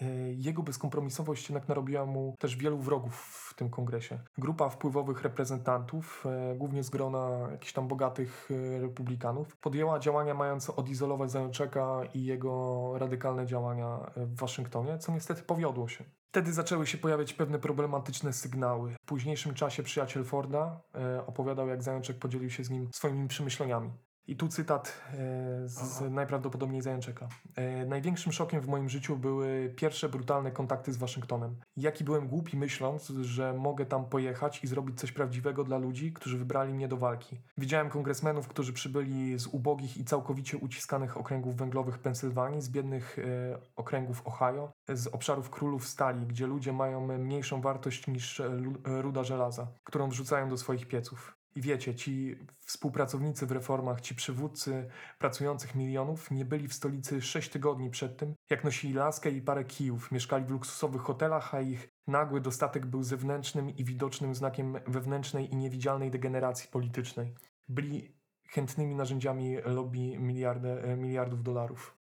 [0.00, 3.14] E, Jego bezkompromisowość jednak narobiła mu też wielu wrogów
[3.50, 4.18] w tym kongresie.
[4.38, 6.24] Grupa wpływowych reprezentantów,
[6.56, 8.48] głównie z grona jakichś tam bogatych
[8.80, 15.88] republikanów, podjęła działania mające odizolować Zajączeka i jego radykalne działania w Waszyngtonie, co niestety powiodło
[15.88, 16.04] się.
[16.28, 18.94] Wtedy zaczęły się pojawiać pewne problematyczne sygnały.
[19.02, 23.90] W późniejszym czasie przyjaciel Forda e, opowiadał, jak Zajączek podzielił się z nim swoimi przemyśleniami.
[24.28, 26.10] I tu cytat e, z Aha.
[26.10, 27.28] najprawdopodobniej Zajączeka.
[27.54, 31.56] E, największym szokiem w moim życiu były pierwsze brutalne kontakty z Waszyngtonem.
[31.76, 36.38] Jaki byłem głupi myśląc, że mogę tam pojechać i zrobić coś prawdziwego dla ludzi, którzy
[36.38, 37.40] wybrali mnie do walki.
[37.58, 43.58] Widziałem kongresmenów, którzy przybyli z ubogich i całkowicie uciskanych okręgów węglowych Pensylwanii, z biednych e,
[43.76, 48.42] okręgów Ohio, z obszarów królów stali, gdzie ludzie mają mniejszą wartość niż
[48.84, 51.37] ruda żelaza, którą wrzucają do swoich pieców.
[51.56, 57.50] I wiecie, ci współpracownicy w reformach, ci przywódcy pracujących milionów nie byli w stolicy sześć
[57.50, 61.88] tygodni przed tym, jak nosili laskę i parę kijów, mieszkali w luksusowych hotelach, a ich
[62.06, 67.34] nagły dostatek był zewnętrznym i widocznym znakiem wewnętrznej i niewidzialnej degeneracji politycznej.
[67.68, 71.98] Byli chętnymi narzędziami lobby e, miliardów dolarów.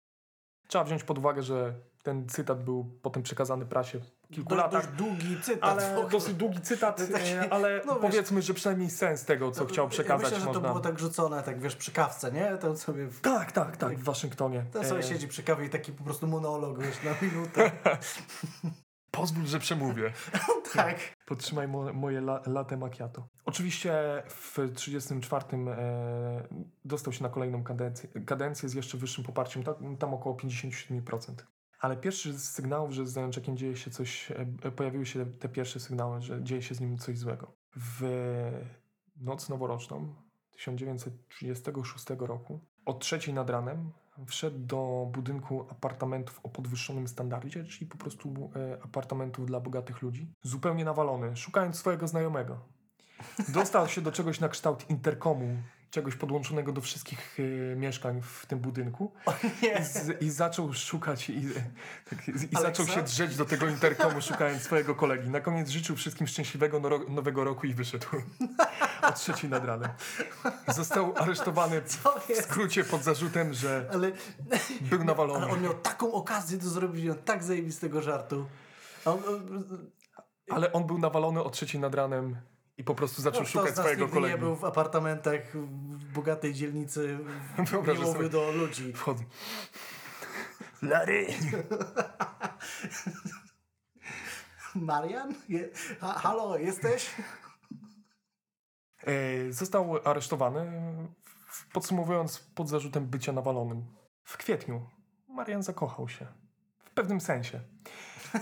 [0.67, 3.99] Trzeba wziąć pod uwagę, że ten cytat był potem przekazany prasie
[4.31, 4.85] kilku Dość, latach.
[4.85, 5.63] dość długi cytat.
[5.69, 9.51] Ale dosyć długi cytat, To taki- e, ale no wiesz- powiedzmy, że przynajmniej sens tego,
[9.51, 10.69] co To- chciał Ja przekazać, myślę, że to można.
[10.69, 12.57] było tak rzucone, tak wiesz, przy kawce, nie?
[12.57, 14.65] To sobie, w- Tak, tak, tak, w Waszyngtonie.
[14.73, 17.71] to sobie E, siedzi przy kawie i taki po prostu monolog, wiesz, na minutę.
[19.11, 20.13] Pozwól, że przemówię.
[20.75, 20.99] tak.
[21.25, 23.27] Podtrzymaj mo moje la latte macchiato.
[23.45, 26.47] Oczywiście w 1934 e,
[26.85, 31.31] dostał się na kolejną kadencję, kadencję z jeszcze wyższym poparciem, tam, tam około 57%.
[31.79, 35.79] Ale pierwszy z sygnałów, że z Zajączekiem dzieje się coś, e, pojawiły się te pierwsze
[35.79, 37.51] sygnały, że dzieje się z nim coś złego.
[37.75, 38.03] W
[39.17, 40.15] noc noworoczną
[40.51, 43.91] 1936 roku o trzeciej nad ranem
[44.25, 50.33] wszedł do budynku apartamentów o podwyższonym standardzie, czyli po prostu e, apartamentów dla bogatych ludzi,
[50.41, 52.59] zupełnie nawalony, szukając swojego znajomego.
[53.49, 55.57] Dostał się do czegoś na kształt interkomu,
[55.91, 59.11] czegoś podłączonego do wszystkich e, mieszkań w tym budynku
[59.81, 61.41] z, i zaczął szukać i,
[62.09, 65.29] tak, i zaczął się drzeć do tego interkomu, szukając swojego kolegi.
[65.29, 68.07] Na koniec życzył wszystkim szczęśliwego noro- nowego roku i wyszedł
[69.01, 69.89] o trzeciej nad ranem.
[70.67, 72.01] Został aresztowany w
[72.41, 74.11] skrócie pod zarzutem, że Ale,
[74.81, 75.45] był nawalony.
[75.45, 78.45] ale on miał taką okazję do zrobienia tak zajebistego żartu.
[79.05, 79.67] On, on,
[80.49, 82.37] Ale on był nawalony o trzeciej nad ranem
[82.77, 84.33] i po prostu zaczął kto szukać swojego nigdy kolegi.
[84.33, 87.17] nie był w apartamentach w bogatej dzielnicy,
[87.57, 88.29] Wyobrażę nie mówił sobie.
[88.29, 88.93] do ludzi.
[88.93, 89.23] Wchodzę.
[90.81, 91.27] Larry!
[94.75, 95.33] Marian?
[95.49, 97.15] Je, ha, halo, jesteś?
[99.03, 100.71] E, Został aresztowany,
[101.73, 103.85] podsumowując, pod zarzutem bycia nawalonym.
[104.23, 104.89] W kwietniu
[105.27, 106.27] Marian zakochał się.
[106.85, 107.59] W pewnym sensie.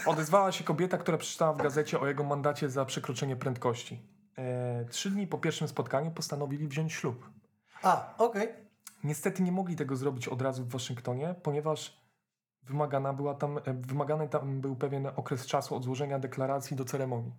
[0.05, 4.01] Odezwała się kobieta, która przeczytała w gazecie o jego mandacie za przekroczenie prędkości.
[4.37, 7.29] E, Trzy dni po pierwszym spotkaniu postanowili wziąć ślub.
[7.83, 8.49] A, okej.
[9.03, 12.01] Niestety nie mogli tego zrobić od razu w Waszyngtonie, ponieważ
[12.63, 17.33] wymagana była tam, e, wymagany tam był pewien okres czasu od złożenia deklaracji do ceremonii.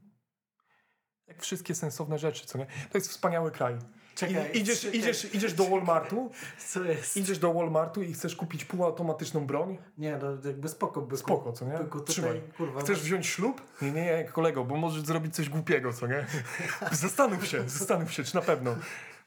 [1.26, 2.66] Jak wszystkie sensowne rzeczy, co nie?
[2.66, 3.78] To jest wspaniały kraj.
[4.16, 6.31] Czekaj, idziesz, czekaj, idziesz, idziesz do Walmartu,
[6.68, 7.16] Co jest?
[7.16, 9.79] idziesz do Walmartu i chcesz kupić półautomatyczną broń?
[9.98, 11.16] Nie, no jakby spoko, byku.
[11.16, 11.79] Spoko, co nie?
[11.79, 12.42] Byku, tutaj, Trzymaj.
[12.57, 12.81] kurwa.
[12.81, 13.62] Chcesz wziąć ślub?
[13.83, 16.26] Nie, nie, nie, kolego, bo możesz zrobić coś głupiego, co nie?
[16.92, 18.76] Zastanów się, zastanów się, czy na pewno.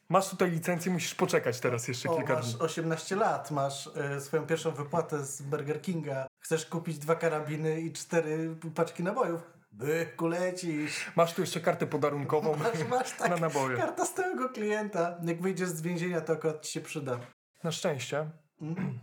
[0.09, 2.61] Masz tutaj licencję, musisz poczekać teraz jeszcze o, kilka masz dni.
[2.61, 6.27] 18 lat, masz e, swoją pierwszą wypłatę z Burger Kinga.
[6.39, 9.41] Chcesz kupić dwa karabiny i cztery paczki nabojów.
[9.71, 11.11] Byku, lecisz.
[11.15, 13.77] Masz tu jeszcze kartę podarunkową Masz, masz tak, na naboje.
[13.77, 15.17] karta stałego klienta.
[15.23, 17.19] Jak wyjdziesz z więzienia, to akurat ci się przyda.
[17.63, 18.29] Na szczęście
[18.61, 18.99] Mm.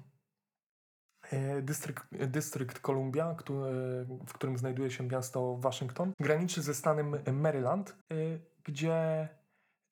[1.33, 3.35] E, Dystrykt, Dystrykt Columbia, e,
[4.27, 8.15] w którym znajduje się miasto Waszyngton, graniczy ze stanem Maryland, e,
[8.65, 9.29] gdzie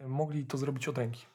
[0.00, 1.26] mogli to zrobić od ręki.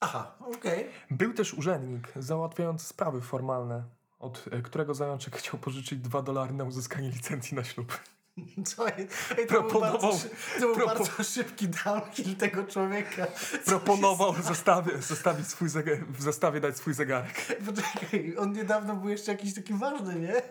[0.00, 0.90] Aha, okej.
[1.10, 3.84] Był też urzędnik załatwiający sprawy formalne,
[4.18, 8.00] od którego zajączek chciał pożyczyć 2 dolary na uzyskanie licencji na ślub.
[8.64, 8.88] Co?
[8.88, 9.06] Ej,
[9.46, 10.28] to był Proponował- bardzo,
[10.60, 13.26] to był bardzo szybki downhill tego człowieka.
[13.64, 17.34] Co Proponował zestawie, zostawić swój zegar, w zestawie dać swój zegarek.
[17.66, 20.42] Poczekaj, on niedawno był jeszcze jakiś taki ważny, nie?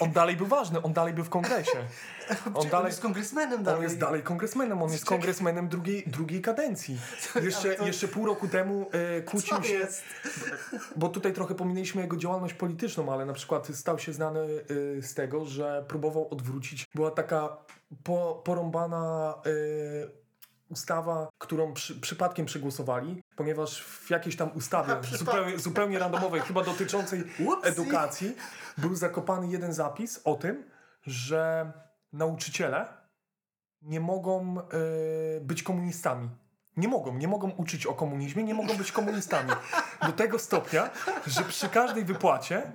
[0.00, 1.78] On dalej był ważny, on dalej był w kongresie.
[2.44, 2.86] On, dalej- dalej...
[2.86, 3.78] jest kongresmenem dalej.
[3.78, 5.18] On jest dalej kongresmenem, on jest Czekaj.
[5.18, 6.98] kongresmenem drugiej, drugiej kadencji.
[7.42, 10.02] Jeszcze, to- jeszcze pół roku temu e, kłócił Co się, jest?
[10.96, 15.14] bo tutaj trochę pominęliśmy jego działalność polityczną, ale na przykład stał się znany e, z
[15.14, 17.29] tego, że próbował odwrócić, była taka
[18.04, 19.50] po, porąbana e,
[20.70, 27.20] ustawa, którą przy, przypadkiem przegłosowali, ponieważ w jakiejś tam ustawie zupełnie, zupełnie randomowej, chyba dotyczącej
[27.46, 27.68] Upsi.
[27.68, 28.36] edukacji,
[28.78, 30.70] był zakopany jeden zapis o tym,
[31.02, 31.72] że
[32.12, 32.86] nauczyciele
[33.82, 36.28] nie mogą e, być komunistami.
[36.76, 39.50] Nie mogą, nie mogą uczyć o komunizmie, nie mogą być komunistami.
[40.06, 40.90] Do tego stopnia,
[41.26, 42.72] że przy każdej wypłacie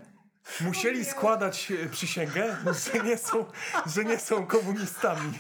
[0.62, 2.58] musieli składać e, przysięgę,
[2.94, 3.46] że nie są,
[3.86, 5.40] że nie są komunistami.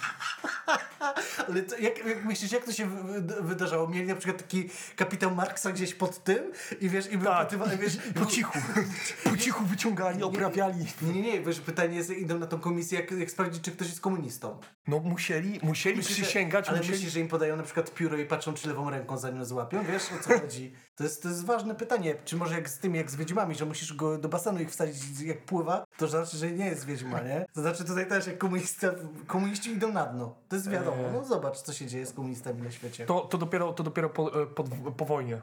[1.47, 3.87] Ale to, jak, jak myślisz, jak to się wy- wy- wydarzało?
[3.87, 7.97] Mieli na przykład taki kapitał Marksa gdzieś pod tym i wiesz, i był Tak, wiesz,
[8.19, 8.59] po cichu,
[9.23, 10.85] po cichu wyciągali, oprawiali.
[11.01, 13.87] Nie, nie, nie, wiesz, pytanie jest, idą na tą komisję, jak, jak sprawdzić, czy ktoś
[13.87, 14.59] jest komunistą.
[14.87, 16.93] No musieli, musieli Myślisz, że- przysięgać, Ale musieli...
[16.97, 19.83] myślisz, że im podają na przykład pióro i patrzą, czy lewą ręką zanim złapią?
[19.83, 20.73] Wiesz, o co chodzi?
[20.95, 22.15] To jest, to jest ważne pytanie.
[22.25, 25.21] Czy może jak z tym, jak z Wiedźmami, że musisz go do basenu ich wsadzić,
[25.21, 27.45] jak pływa, to znaczy, że nie jest Wiedźma, nie?
[27.53, 28.91] To znaczy tutaj też, jak komunista,
[29.27, 30.35] komuniści idą na dno.
[30.49, 30.97] To jest wiadomo.
[30.97, 31.13] Eee.
[31.13, 33.05] No zobacz, co się dzieje z komunistami na świecie.
[33.05, 34.63] To, to dopiero, to dopiero po, e, po,
[34.97, 35.41] po wojnie.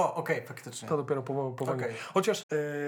[0.00, 0.88] O, okej, faktycznie.
[0.88, 1.84] To dopiero po, po wojnie.
[1.84, 1.94] Okej.
[2.14, 2.44] Chociaż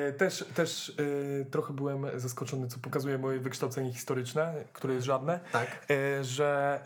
[0.09, 0.97] e, też, też
[1.41, 5.87] e, trochę byłem zaskoczony, co pokazuje moje wykształcenie historyczne, które jest żadne, Tak.
[5.91, 6.81] e, że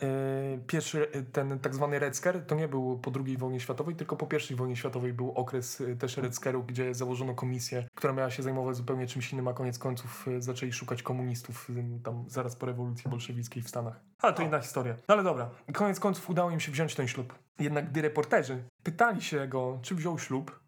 [0.67, 4.29] pierwszy, ten tak zwany Red Scare, to nie był po II wojnie światowej, tylko po
[4.51, 8.77] I wojnie światowej był okres też Red Scare'u, gdzie założono komisję, która miała się zajmować
[8.77, 11.69] zupełnie czymś innym, a koniec końców zaczęli szukać komunistów
[12.05, 14.01] tam zaraz po rewolucji bolszewickiej w Stanach.
[14.19, 14.47] Ale to O.
[14.47, 14.95] inna historia.
[15.09, 17.46] No ale dobra, koniec końców udało im się wziąć ten ślub.
[17.59, 20.61] Jednak gdy reporterzy pytali się go, czy wziął ślub,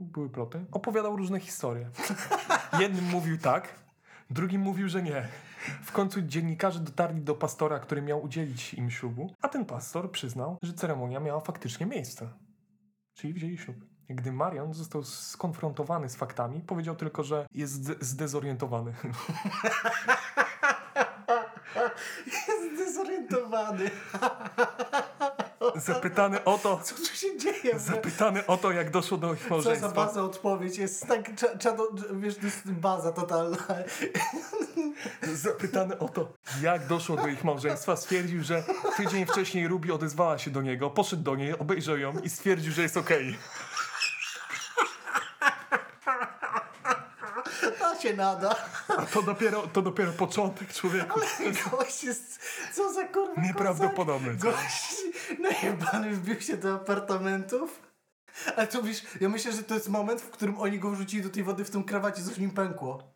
[0.00, 1.90] były ploty, opowiadał różne historie.
[2.80, 3.74] Jednym mówił tak,
[4.30, 5.28] drugim mówił, że nie.
[5.82, 10.58] W końcu dziennikarze dotarli do pastora, który miał udzielić im ślubu, a ten pastor przyznał,
[10.62, 12.28] że ceremonia miała faktycznie miejsce.
[13.14, 13.76] Czyli wzięli ślub.
[14.08, 18.94] Gdy Marion został skonfrontowany z faktami, powiedział tylko, że jest zde- zdezorientowany.
[22.26, 23.90] Jest zdezorientowany.
[25.86, 27.78] Zapytany o to, Co tu się dzieje?
[27.78, 29.88] zapytany o to, jak doszło do ich Co za małżeństwa.
[29.88, 30.78] baza odpowiedź?
[30.78, 31.76] Jest tak, cza, cza,
[32.12, 33.56] wiesz, to jest baza totalna.
[35.34, 38.64] Zapytany o to, jak doszło do ich małżeństwa, stwierdził, że
[38.96, 42.82] tydzień wcześniej Ruby odezwała się do niego, poszedł do niej, obejrzał ją i stwierdził, że
[42.82, 43.32] jest okej.
[43.32, 43.69] To
[48.00, 48.54] się nada.
[48.88, 51.20] A to dopiero, to dopiero początek człowieku.
[51.70, 52.40] Gość jest,
[52.74, 54.28] co za kurwa Nieprawdopodobne.
[54.36, 54.54] kozak.
[54.54, 54.94] Gość
[55.38, 57.80] najebany wbił się do apartamentów.
[58.56, 61.30] Ale to wiesz, ja myślę, że to jest moment, w którym oni go wrzucili do
[61.30, 63.12] tej wody w tym krawacie, coś w nim pękło.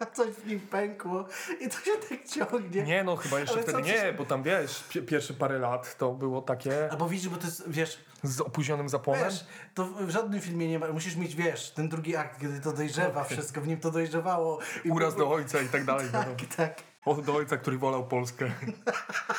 [0.16, 1.24] Coś w nim pękło
[1.60, 2.82] i to się tak ciągnie.
[2.82, 6.12] Nie no, chyba jeszcze Ale wtedy nie, bo tam wiesz, pi- pierwsze parę lat to
[6.12, 9.24] było takie Albo widzisz, bo to jest, wiesz, z opóźnionym zapłonem.
[9.24, 12.72] wiesz, to w żadnym filmie nie ma, musisz mieć, wiesz, ten drugi akt, kiedy to
[12.72, 14.58] dojrzewa wszystko, w nim to dojrzewało.
[14.84, 16.06] I Uraz do ojca i tak dalej.
[16.12, 16.48] Tak, wiadomo.
[16.56, 16.89] tak.
[17.04, 18.50] O, do ojca, który wolał Polskę.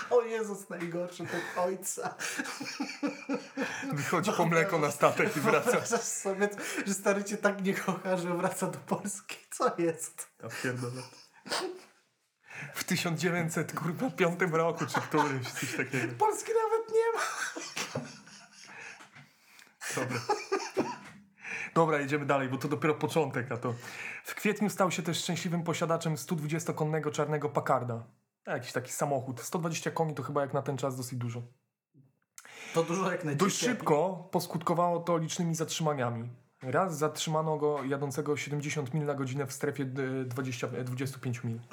[0.09, 2.15] O Jezus, najgorszy ten ojca.
[3.93, 5.71] Wychodzi po mleko na statek i wraca.
[5.71, 6.49] Wyobrażasz sobie,
[6.85, 9.37] że stary cię tak nie kocha, że wraca do Polski.
[9.51, 10.27] Co jest?
[10.43, 11.01] Ja pierdolę.
[12.73, 16.13] W 1905 roku, czy którymś, coś takiego.
[16.17, 17.21] Polski nawet nie ma.
[19.95, 20.19] Dobra.
[21.73, 23.73] Dobra, jedziemy dalej, bo to dopiero początek, a to...
[24.23, 28.03] W kwietniu stał się też szczęśliwym posiadaczem 120-konnego czarnego Packarda.
[28.47, 29.41] Jakiś taki samochód.
[29.41, 31.41] 120 koni to chyba jak na ten czas dosyć dużo.
[32.73, 36.29] To dużo jak na Dość szybko poskutkowało to licznymi zatrzymaniami.
[36.61, 41.59] Raz zatrzymano go jadącego 70 mil na godzinę w strefie d- 20, 25 mil.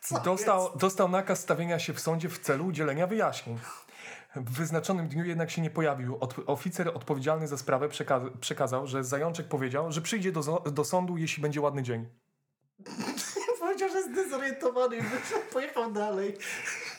[0.00, 3.58] Co Dostał, dostał nakaz stawienia się w sądzie w celu udzielenia wyjaśnień.
[4.36, 6.18] W wyznaczonym dniu jednak się nie pojawił.
[6.20, 11.16] Od, oficer odpowiedzialny za sprawę przeka- przekazał, że zajączek powiedział, że przyjdzie do, do sądu,
[11.16, 12.06] jeśli będzie ładny dzień.
[13.60, 15.00] Powiedział, że jest zdezorientowany i
[15.52, 16.36] pojechał dalej.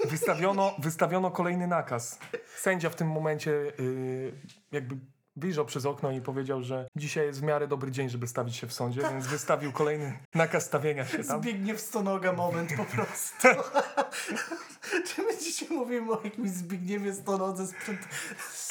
[0.05, 2.19] Wystawiono, wystawiono kolejny nakaz.
[2.57, 4.33] Sędzia w tym momencie yy,
[4.71, 4.97] jakby
[5.35, 8.67] wyjrzał przez okno i powiedział, że dzisiaj jest w miarę dobry dzień, żeby stawić się
[8.67, 11.41] w sądzie, więc wystawił kolejny nakaz stawienia się tam.
[11.41, 13.47] Zbigniew Stonoga moment po prostu.
[15.05, 17.97] Czy my dzisiaj mówimy o jakimś Zbigniewie Stonodze sprzed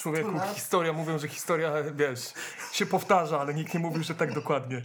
[0.02, 0.54] Człowieku, 100 lat?
[0.54, 2.32] historia, mówią, że historia, wiesz,
[2.72, 4.82] się powtarza, ale nikt nie mówił, że tak dokładnie.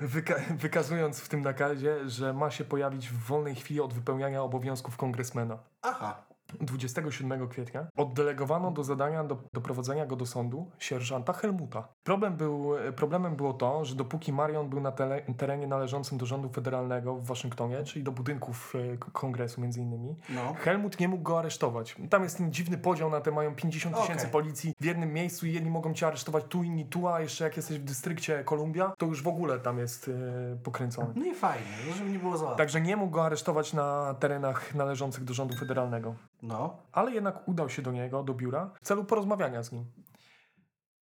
[0.00, 4.96] Wyka wykazując w tym nakazie, że ma się pojawić w wolnej chwili od wypełniania obowiązków
[4.96, 5.58] kongresmena.
[5.82, 6.25] Aha.
[6.60, 11.88] 27 kwietnia oddelegowano do zadania do, doprowadzenia go do sądu sierżanta Helmuta.
[12.04, 16.48] Problem był, problemem było to, że dopóki Marion był na tele, terenie należącym do rządu
[16.48, 20.54] federalnego w Waszyngtonie, czyli do budynków e, kongresu między innymi, No.
[20.54, 21.96] Helmut nie mógł go aresztować.
[22.10, 24.32] Tam jest ten dziwny podział na te, mają 50 tysięcy Okej.
[24.32, 27.56] policji w jednym miejscu i jedni mogą cię aresztować tu, inni tu, a jeszcze jak
[27.56, 31.12] jesteś w dystrykcie Columbia, to już w ogóle tam jest e, pokręcony.
[31.16, 32.54] No i fajnie, żeby nie było zła.
[32.54, 36.14] Także nie mógł go aresztować na terenach należących do rządu federalnego.
[36.42, 36.82] No.
[36.92, 39.84] Ale jednak udał się do niego, do biura, w celu porozmawiania z nim.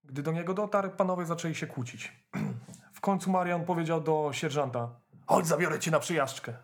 [0.04, 2.12] Gdy do niego dotarł, panowie zaczęli się kłócić.
[2.92, 6.54] W końcu Marian powiedział do sierżanta: Chodź, zabiorę cię na przejażdżkę.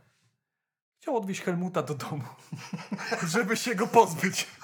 [1.00, 2.24] Chciał odwieźć Helmuta do domu,
[3.35, 4.48] żeby się go pozbyć.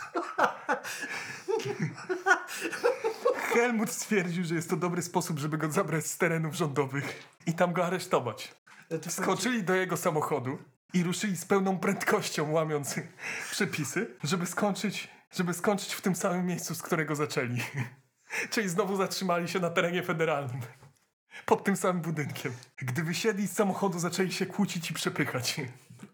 [3.52, 7.72] Helmut stwierdził, że jest to dobry sposób, żeby go zabrać z terenów rządowych i tam
[7.72, 8.54] go aresztować.
[8.88, 10.58] Znaczy, Skoczyli do jego samochodu
[10.94, 12.94] i ruszyli z pełną prędkością, łamiąc
[13.52, 17.60] przepisy, żeby skończyć, żeby skończyć w tym samym miejscu, z którego zaczęli.
[18.50, 20.60] Czyli znowu zatrzymali się na terenie federalnym.
[21.46, 22.52] Pod tym samym budynkiem.
[22.76, 25.60] Gdy wysiedli z samochodu, zaczęli się kłócić i przepychać.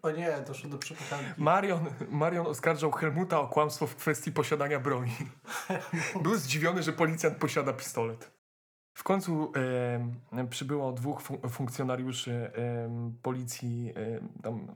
[0.03, 1.27] O nie, doszło do przepychanki.
[1.37, 5.17] Marion, Marion oskarżał Helmuta o kłamstwo w kwestii posiadania broni.
[6.23, 8.42] Był zdziwiony, że policjant posiada pistolet.
[8.95, 9.53] W końcu
[10.33, 14.67] em, przybyło dwóch fun- funkcjonariuszy em, policji, em, tam,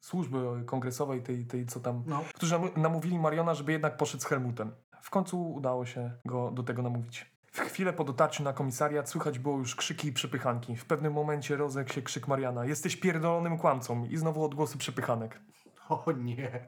[0.00, 2.24] służby kongresowej, tej, tej co tam, No.
[2.34, 4.72] którzy nam- namówili Mariona, żeby jednak poszedł z Helmutem.
[5.02, 7.34] W końcu udało się go do tego namówić.
[7.52, 10.76] W chwilę po dotarciu na komisariat słychać było już krzyki i przepychanki.
[10.76, 12.64] W pewnym momencie rozległ się krzyk Mariana.
[12.64, 14.04] Jesteś pierdolonym kłamcą.
[14.04, 15.40] I znowu odgłosy przepychanek.
[15.88, 16.64] O nie.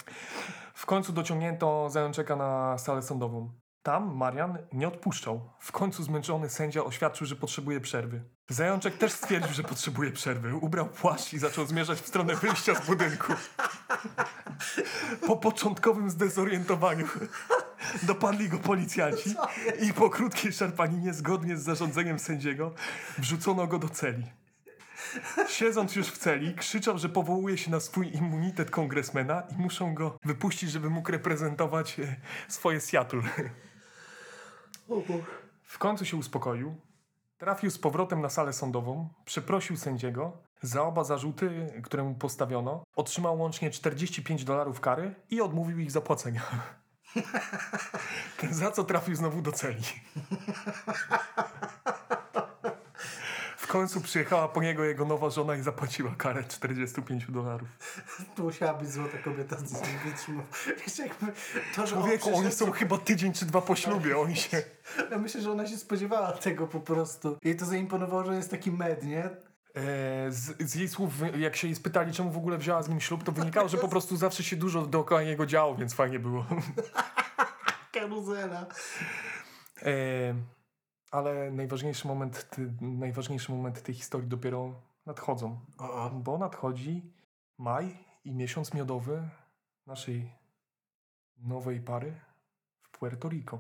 [0.75, 3.51] W końcu dociągnięto zajączeka na salę sądową.
[3.87, 5.51] Tam Marian nie odpuszczał.
[5.61, 8.23] W końcu zmęczony sędzia oświadczył, że potrzebuje przerwy.
[8.49, 10.57] Zajączek też stwierdził, że potrzebuje przerwy.
[10.57, 13.33] Ubrał płaszcz i zaczął zmierzać w stronę wyjścia z budynku.
[15.27, 17.07] Po początkowym zdezorientowaniu
[18.03, 19.35] dopadli go policjanci
[19.81, 22.75] i po krótkiej szarpaninie zgodnie z zarządzeniem sędziego
[23.19, 24.25] wrzucono go do celi.
[25.49, 30.19] Siedząc już w celi, krzyczał, że powołuje się na swój immunitet kongresmena i muszą go
[30.25, 32.17] wypuścić, żeby mógł reprezentować e,
[32.49, 33.23] swoje Seattle.
[35.63, 36.75] W końcu się uspokoił,
[37.39, 43.39] trafił z powrotem na salę sądową, przeprosił sędziego za oba zarzuty, które mu postawiono, otrzymał
[43.39, 46.43] łącznie 45 dolarów kary i odmówił ich zapłacenia.
[48.51, 49.83] za co trafił znowu do celi.
[53.67, 57.69] W końcu przyjechała po niego jego nowa żona i zapłaciła karę 45 dolarów.
[58.37, 60.45] To musiała być złota kobieta z wytrzymał.
[60.87, 61.27] Wiesz, jakby
[61.75, 64.63] to, że on Człowieku, oni są chyba tydzień czy dwa po ślubie, oni się...
[65.11, 67.39] Ja myślę, że ona się spodziewała tego po prostu.
[67.45, 69.25] Jej to zaimponowało, że jest taki med, nie?
[69.25, 69.31] E,
[70.29, 73.25] z, z jej słów, jak się jej spytali, czemu w ogóle wzięła z nim ślub,
[73.25, 76.47] to wynikało, że po prostu zawsze się dużo dookoła niego działo, więc fajnie było.
[77.95, 78.67] Karuzela.
[79.83, 80.56] E,
[81.11, 85.61] ale najważniejszy moment, ty, najważniejszy moment tej historii dopiero nadchodzą.
[86.13, 87.13] Bo nadchodzi
[87.59, 89.29] maj i miesiąc miodowy
[89.87, 90.33] naszej
[91.39, 92.21] nowej pary
[92.83, 93.59] w Puerto Rico.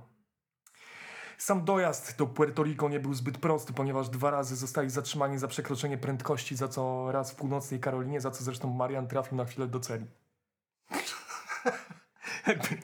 [1.38, 5.48] Sam dojazd do Puerto Rico nie był zbyt prosty, ponieważ dwa razy zostali zatrzymani za
[5.48, 9.66] przekroczenie prędkości, za co raz w północnej Karolinie, za co zresztą Marian trafił na chwilę
[9.66, 10.06] do celi.
[12.46, 12.78] Jakby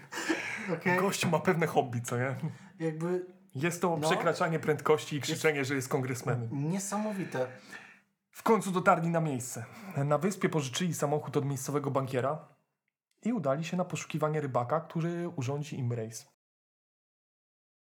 [0.75, 0.99] Okej.
[1.01, 2.37] Gościu ma pewne hobby, co nie?
[2.79, 4.09] Jakby Jest to No.
[4.09, 6.49] przekraczanie prędkości i krzyczenie, że jest kongresmenem.
[6.71, 7.47] niesamowite.
[8.31, 9.65] W końcu dotarli na miejsce.
[9.97, 12.49] Na wyspie pożyczyli samochód od miejscowego bankiera
[13.25, 16.33] i udali się na poszukiwanie rybaka, który urządzi im rejs.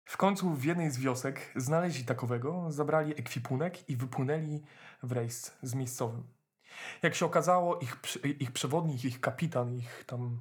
[0.05, 4.63] W końcu w jednej z wiosek znaleźli takowego, zabrali ekwipunek i wypłynęli
[5.03, 6.23] w rejs z miejscowym.
[7.01, 7.97] Jak się okazało, ich,
[8.39, 10.39] ich przewodnik, ich kapitan, ich tam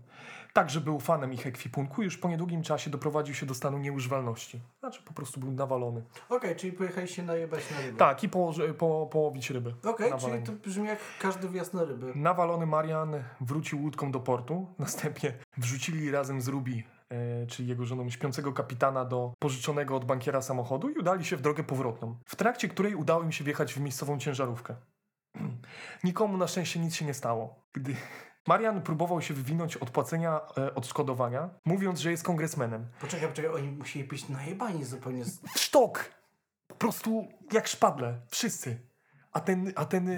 [0.54, 4.60] także był fanem ich ekwipunku i już po niedługim czasie doprowadził się do stanu nieużywalności.
[4.80, 6.02] Znaczy po prostu był nawalony.
[6.28, 7.98] Okej, czyli pojechaliście najebać na rybę.
[7.98, 9.74] Tak, i położy, po, połowić ryby.
[9.84, 10.44] Okej, Nawalenie.
[10.44, 12.12] czyli to brzmi jak każdy wjazd na ryby.
[12.14, 14.66] Nawalony Marian wrócił łódką do portu.
[14.78, 20.42] Następnie wrzucili razem z Ruby, e, czyli jego żoną, śpiącego kapitana do pożyczonego od bankiera
[20.42, 23.80] samochodu i udali się w drogę powrotną, w trakcie której udało im się wjechać w
[23.80, 24.74] miejscową ciężarówkę.
[26.04, 27.54] Nikomu na szczęście nic się nie stało.
[27.72, 27.96] Gdy,
[28.46, 32.86] Marian próbował się wywinąć od płacenia e, odszkodowania, mówiąc, że jest kongresmenem.
[33.00, 35.24] Poczekaj, poczekaj, oni musieli być najebani zupełnie.
[35.24, 35.40] Z...
[35.56, 36.10] Sztok!
[36.68, 38.20] Po prostu jak szpadle.
[38.28, 38.78] Wszyscy.
[39.32, 40.16] A ten, a ten e,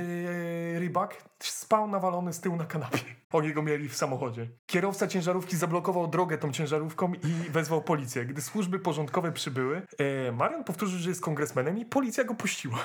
[0.79, 2.99] rybak spał nawalony z tyłu na kanapie.
[3.33, 4.49] Oni go mieli w samochodzie.
[4.67, 8.25] Kierowca ciężarówki zablokował drogę tą ciężarówką i wezwał policję.
[8.25, 12.79] Gdy służby porządkowe przybyły, e, Marian powtórzył, że jest kongresmenem i policja go puściła.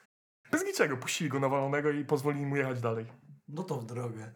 [0.52, 0.96] Bez niczego.
[0.96, 3.06] Puścili go nawalonego i pozwolili mu jechać dalej.
[3.48, 4.32] No to w drogę.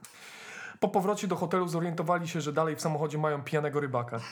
[0.80, 4.20] Po powrocie do hotelu zorientowali się, że dalej w samochodzie mają pijanego rybaka.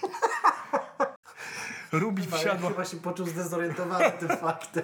[1.92, 2.70] Rubi wsiadła...
[2.70, 4.82] chyba się poczuł zdezorientowany tym faktem.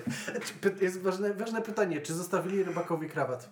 [0.80, 3.50] Jest ważne, ważne pytanie, czy zostawili rybakowi krawat?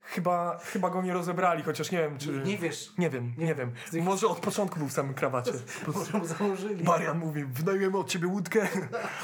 [0.00, 2.32] Chyba, chyba go nie rozebrali, chociaż nie wiem, czy...
[2.32, 2.92] Nie wiesz.
[2.98, 3.72] Nie wiem, nie, wiem.
[3.90, 5.52] Ty- Może od początku był w samym krawacie.
[5.86, 6.84] Po Może mu założyli.
[6.84, 8.68] Marian mówi, wynajmujemy od ciebie łódkę,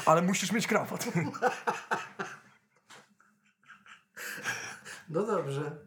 [0.05, 1.07] ale musisz mieć krawat.
[5.09, 5.86] No dobrze.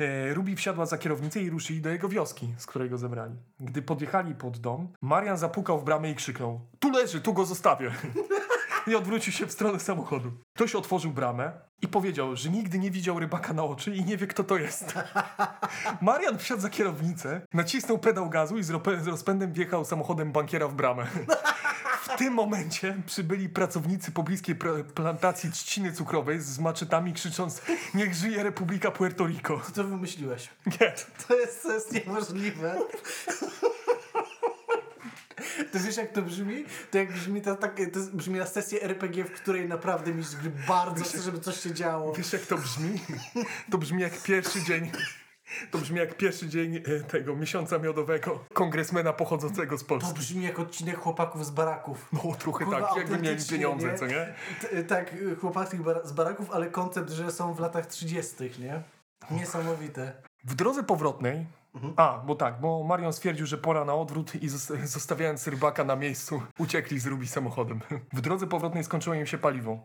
[0.00, 3.34] E, Rubi wsiadła za kierownicę i ruszyli do jego wioski, z której go zebrali.
[3.60, 7.92] Gdy podjechali pod dom, Marian zapukał w bramę i krzyknął Tu leży, tu go zostawię.
[8.86, 10.32] I odwrócił się w stronę samochodu.
[10.56, 14.26] Ktoś otworzył bramę i powiedział, że nigdy nie widział rybaka na oczy i nie wie,
[14.26, 14.94] kto to jest.
[16.00, 18.70] Marian wsiadł za kierownicę, nacisnął pedał gazu i z
[19.06, 21.06] rozpędem wjechał samochodem bankiera w bramę.
[22.14, 24.56] W tym momencie przybyli pracownicy pobliskiej
[24.94, 27.62] plantacji trzciny cukrowej z maczetami krzycząc
[27.94, 29.60] Niech żyje Republika Puerto Rico.
[29.66, 30.48] Co to wymyśliłeś?
[30.66, 30.94] Nie.
[31.28, 32.78] To jest, to jest niemożliwe.
[35.72, 36.64] To wiesz jak to brzmi?
[36.90, 40.24] To jak brzmi to, tak, to brzmi na sesję RPG, w której naprawdę mi
[40.68, 42.12] bardzo chce, żeby coś się działo.
[42.12, 43.00] Wiesz jak to brzmi?
[43.70, 44.90] To brzmi jak pierwszy dzień.
[45.70, 50.14] To brzmi jak pierwszy dzień e, tego miesiąca miodowego kongresmena pochodzącego z To Polski.
[50.14, 52.08] brzmi jak odcinek chłopaków z baraków.
[52.12, 53.98] No trochę Kurwa, tak, jakby mieli pieniądze, nie?
[53.98, 54.34] co nie?
[54.60, 58.82] T- tak, y, chłopaki z baraków, ale koncept, że są w latach 30., nie?
[59.30, 60.12] Niesamowite.
[60.44, 61.46] W drodze powrotnej,
[61.96, 65.96] a, bo tak, bo Marion stwierdził, że pora na odwrót i zos- zostawiając rybaka na
[65.96, 67.80] miejscu, uciekli z Rubi samochodem.
[68.12, 69.78] W drodze powrotnej skończyło im się paliwo.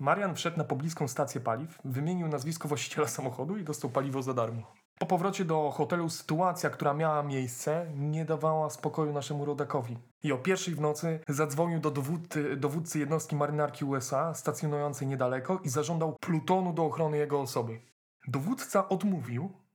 [0.00, 4.72] Marian wszedł na pobliską stację paliw, wymienił nazwisko właściciela samochodu i dostał paliwo za darmo.
[4.98, 9.98] Po powrocie do hotelu sytuacja, która miała miejsce, nie dawała spokoju naszemu rodakowi.
[10.22, 15.68] I o pierwszej w nocy zadzwonił do dowódcy, dowódcy jednostki marynarki USA stacjonującej niedaleko i
[15.68, 17.80] zażądał plutonu do ochrony jego osoby.
[18.28, 19.65] Dowódca odmówił.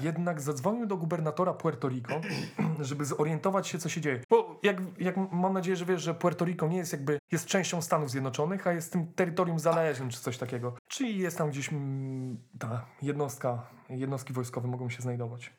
[0.00, 2.20] Jednak zadzwonił do gubernatora Puerto Rico,
[2.80, 4.20] żeby zorientować się, co się dzieje.
[4.30, 7.82] Bo jak, jak mam nadzieję, że wiesz, że Puerto Rico nie jest jakby, jest częścią
[7.82, 10.74] Stanów Zjednoczonych, a jest tym terytorium zależnym, czy coś takiego.
[10.88, 15.52] Czyli jest tam gdzieś mm, ta jednostka, jednostki wojskowe mogą się znajdować.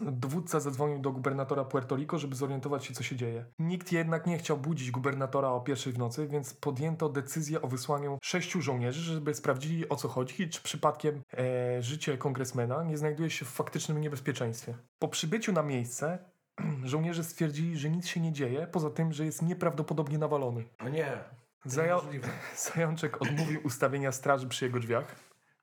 [0.00, 3.44] Dowódca zadzwonił do gubernatora Puerto Rico, żeby zorientować się, co się dzieje.
[3.58, 8.18] Nikt jednak nie chciał budzić gubernatora o pierwszej w nocy, więc podjęto decyzję o wysłaniu
[8.22, 13.30] sześciu żołnierzy, żeby sprawdzili, o co chodzi i czy przypadkiem e, życie kongresmena nie znajduje
[13.30, 14.74] się w faktycznym niebezpieczeństwie.
[14.98, 16.18] Po przybyciu na miejsce
[16.84, 20.64] żołnierze stwierdzili, że nic się nie dzieje, poza tym, że jest nieprawdopodobnie nawalony.
[20.78, 21.18] A nie.
[21.62, 22.00] To Zaja-.
[22.74, 25.16] Zajączek odmówił ustawienia straży przy jego drzwiach,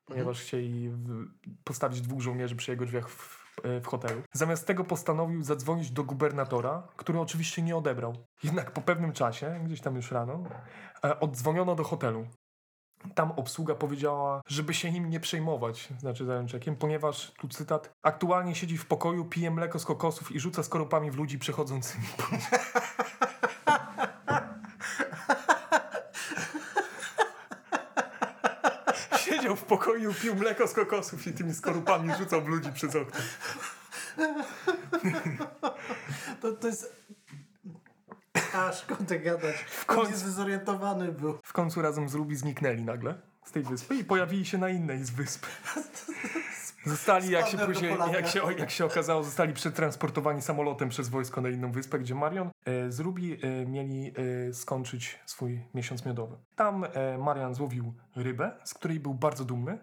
[0.06, 1.26] ponieważ chcieli w-
[1.64, 4.22] postawić dwóch żołnierzy przy jego drzwiach w, w hotelu.
[4.32, 8.16] Zamiast tego postanowił zadzwonić do gubernatora, który oczywiście nie odebrał.
[8.42, 10.44] Jednak po pewnym czasie, gdzieś tam już rano,
[11.04, 12.26] e, oddzwoniono do hotelu.
[13.14, 18.78] Tam obsługa powiedziała, żeby się nim nie przejmować, znaczy zajączekiem, ponieważ, tu cytat, aktualnie siedzi
[18.78, 22.04] w pokoju, pije mleko z kokosów i rzuca skorupami w ludzi przechodzącymi.
[29.52, 33.20] Siedział w pokoju, pił mleko z kokosów i tymi skorupami rzucał w ludzi przez okno.
[36.40, 36.96] To, to jest...
[38.54, 39.56] A, szkoda gadać.
[39.56, 41.38] W końcu- końcu zdezorientowany był.
[41.44, 45.04] W końcu razem z Ruby zniknęli nagle z tej wyspy i pojawili się na innej
[45.04, 45.46] z wysp.
[46.86, 51.48] Zostali, jak się później, jak się, jak się okazało, zostali przetransportowani samolotem przez wojsko na
[51.48, 54.12] inną wyspę, gdzie Marion e, z Ruby e, mieli
[54.48, 56.36] e, skończyć swój miesiąc miodowy.
[56.56, 59.78] Tam e, Marian złowił rybę, z której był bardzo dumny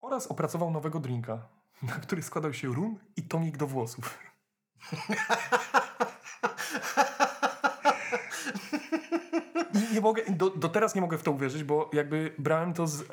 [0.00, 1.48] oraz opracował nowego drinka,
[1.82, 4.18] na który składał się rum i tonik do włosów.
[9.74, 12.86] I nie mogę, do, do teraz nie mogę w to uwierzyć, bo jakby brałem to
[12.86, 13.04] z e,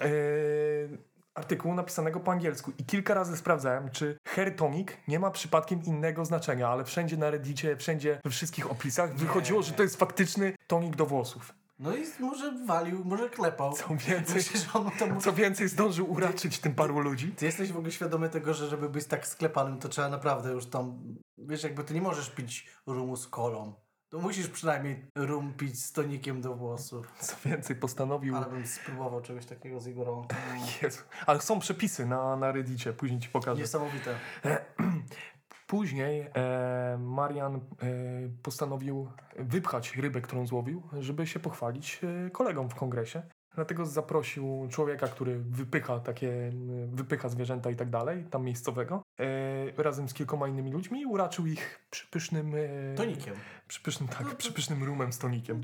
[1.35, 6.25] artykułu napisanego po angielsku i kilka razy sprawdzałem, czy hair tonic nie ma przypadkiem innego
[6.25, 10.95] znaczenia, ale wszędzie na reddicie, wszędzie we wszystkich opisach wychodziło, że to jest faktyczny tonik
[10.95, 11.53] do włosów.
[11.79, 13.73] No i może walił, może klepał.
[13.73, 14.41] Co więcej,
[14.99, 17.31] tam co więcej zdążył uraczyć tym paru ludzi.
[17.31, 20.65] Ty jesteś w ogóle świadomy tego, że żeby być tak sklepanym, to trzeba naprawdę już
[20.65, 21.15] tam...
[21.37, 23.73] Wiesz, jakby ty nie możesz pić rumu z kolą.
[24.09, 27.13] To musisz przynajmniej rum pić z tonikiem do włosów.
[27.19, 28.35] Co więcej, postanowił...
[28.35, 29.87] Ale bym spróbował czegoś takiego z.
[29.87, 30.25] Mm.
[30.81, 31.03] Jezu.
[31.25, 33.61] Ale są przepisy na, na Reddicie, później ci pokażę.
[33.61, 34.15] Niesamowite.
[35.67, 37.59] Później e, Marian e,
[38.43, 43.23] postanowił wypchać rybę, którą złowił, żeby się pochwalić e, kolegom w kongresie.
[43.55, 46.51] Dlatego zaprosił człowieka, który wypycha takie,
[46.87, 51.45] wypycha zwierzęta i tak dalej, tam miejscowego, e, razem z kilkoma innymi ludźmi i uraczył
[51.47, 52.55] ich przypysznym...
[52.55, 53.35] E, Tonikiem.
[53.67, 55.61] Przypysznym, No tak, to- przypysznym rumem z tonikiem.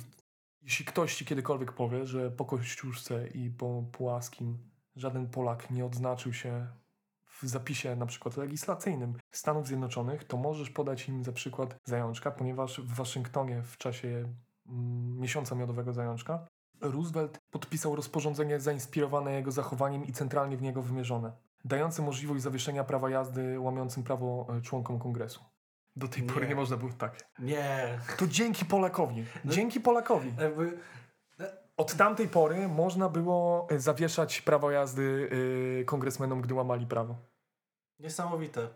[0.62, 4.58] Jeśli ktoś ci kiedykolwiek powie, że po Kościuszce i po Płaskim
[4.96, 6.68] żaden Polak nie odznaczył się
[7.42, 12.82] w zapisie na przykład legislacyjnym Stanów Zjednoczonych, to możesz podać im za przykład zajączka, ponieważ
[12.82, 14.34] w Waszyngtonie w czasie
[14.68, 16.48] mm, miesiąca miodowego zajączka
[16.82, 21.32] Roosevelt podpisał rozporządzenie zainspirowane jego zachowaniem i centralnie w niego wymierzone,
[21.65, 25.43] dające możliwość zawieszenia prawa jazdy łamiącym prawo e, członkom kongresu.
[25.95, 26.49] Do tej pory Nie.
[26.49, 27.29] nie można było tak.
[27.39, 27.99] Nie.
[28.17, 29.25] To dzięki Polakowi.
[29.45, 30.34] No- Dzięki Polakowi.
[30.39, 30.77] Jakby...
[31.77, 35.29] Od tamtej pory można było e, zawieszać prawo jazdy
[35.82, 37.15] y, kongresmenom, gdy łamali prawo.
[37.99, 38.67] Niesamowite.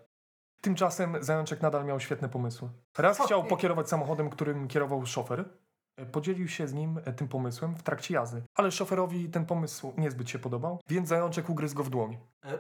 [0.62, 2.70] Tymczasem Zajączek nadal miał świetne pomysły.
[2.98, 3.50] Raz chciał nie.
[3.50, 5.46] pokierować samochodem, którym kierował szofer.
[6.12, 8.44] Podzielił się z nim e, tym pomysłem w trakcie jazdy.
[8.56, 12.18] Ale szoferowi ten pomysł niezbyt się podobał, więc Zajączek ugryzł go w dłoń.
[12.46, 12.58] E,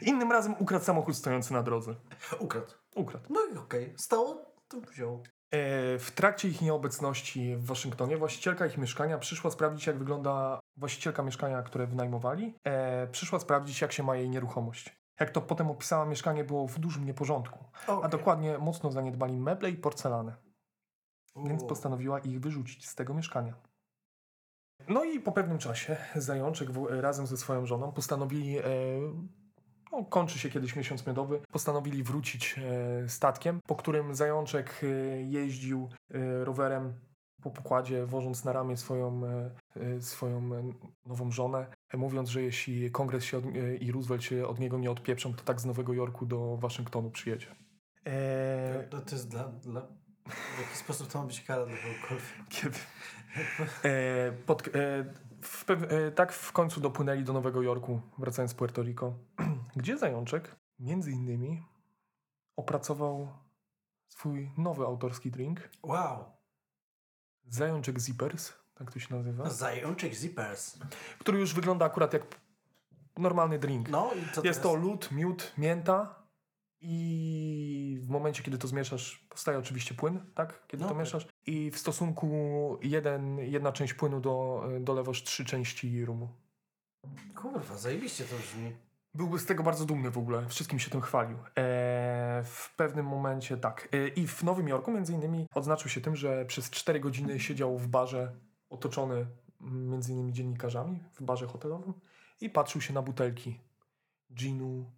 [0.10, 1.94] Innym razem ukradł samochód stojący na drodze.
[2.40, 2.72] ukradł.
[2.96, 3.24] Ukradł.
[3.30, 3.94] No i okej.
[3.96, 5.22] Stało, to wziął.
[5.50, 11.22] E, W trakcie ich nieobecności w Waszyngtonie właścicielka ich mieszkania przyszła sprawdzić, jak wygląda właścicielka
[11.22, 12.54] mieszkania, które wynajmowali.
[13.12, 14.98] Przyszła sprawdzić, jak się ma jej nieruchomość.
[15.20, 18.10] Jak to potem opisała, mieszkanie było w dużym nieporządku, a Okej.
[18.10, 20.36] dokładnie mocno zaniedbali meble i porcelanę,
[21.46, 23.54] więc postanowiła ich wyrzucić z tego mieszkania.
[24.88, 28.62] No i po pewnym czasie Zajączek w, razem ze swoją żoną postanowili, e,
[29.92, 34.86] no, kończy się kiedyś miesiąc miodowy, postanowili wrócić e, statkiem, po którym Zajączek e,
[35.22, 36.94] jeździł e, rowerem
[37.42, 40.50] po pokładzie, wożąc na ramię swoją, e, e, swoją
[41.06, 44.78] nową żonę, e, mówiąc, że jeśli kongres się od, e, i Roosevelt się od niego
[44.78, 47.46] nie odpieprzą, to tak z Nowego Jorku do Waszyngtonu przyjedzie.
[48.04, 49.88] E, To, to jest dla, dla...
[50.28, 52.48] W jaki sposób to ma być kara dla kogokolwiek?
[52.48, 52.78] Kiedy?
[53.84, 54.70] E, pod, e,
[55.42, 59.14] w, e, tak w końcu dopłynęli do Nowego Jorku, wracając z Puerto Rico,
[59.76, 61.62] gdzie Zajączek między innymi
[62.56, 63.28] opracował
[64.08, 66.24] swój nowy autorski drink, Wow.
[67.48, 70.78] Zajączek Zippers, tak to się nazywa, Zajączek Zippers.
[71.18, 72.22] który już wygląda akurat jak
[73.16, 73.88] normalny drink.
[73.88, 76.17] No i co jest to lód, miód, mięta
[76.80, 80.66] i w momencie, kiedy to zmieszasz, powstaje oczywiście płyn, tak?
[80.66, 81.04] Kiedy No to okej.
[81.04, 81.26] mieszasz.
[81.46, 82.28] I w stosunku
[82.82, 86.28] jeden, jedna część płynu do, dolewasz trzy części rumu.
[87.34, 88.72] Kurwa, zajebiście to brzmi.
[89.14, 91.36] Byłby z tego bardzo dumny w ogóle, wszystkim się tym chwalił.
[91.56, 93.88] Eee, w pewnym momencie tak.
[93.92, 97.78] Eee, I w Nowym Jorku między innymi odznaczył się tym, że przez 4 godziny siedział
[97.78, 98.34] w barze
[98.70, 99.26] otoczony
[99.60, 101.94] mm, między innymi dziennikarzami w barze hotelowym
[102.40, 103.60] i patrzył się na butelki
[104.34, 104.92] ginu,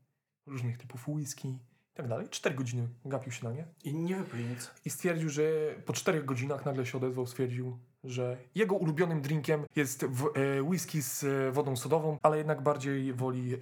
[0.46, 1.58] różnych typów whisky
[2.00, 2.26] tak dalej.
[2.30, 4.70] 4 godziny gapił się na nie I nie wypluj nic.
[4.84, 5.42] i stwierdził, że
[5.86, 10.26] po 4 godzinach nagle się odezwał, stwierdził, że jego ulubionym drinkiem jest w,
[10.58, 13.58] e, whisky z e, wodą sodową, ale jednak bardziej woli e,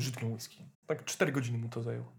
[0.00, 0.64] żytnią whisky.
[0.86, 2.12] Tak 4 godziny mu to zajęło.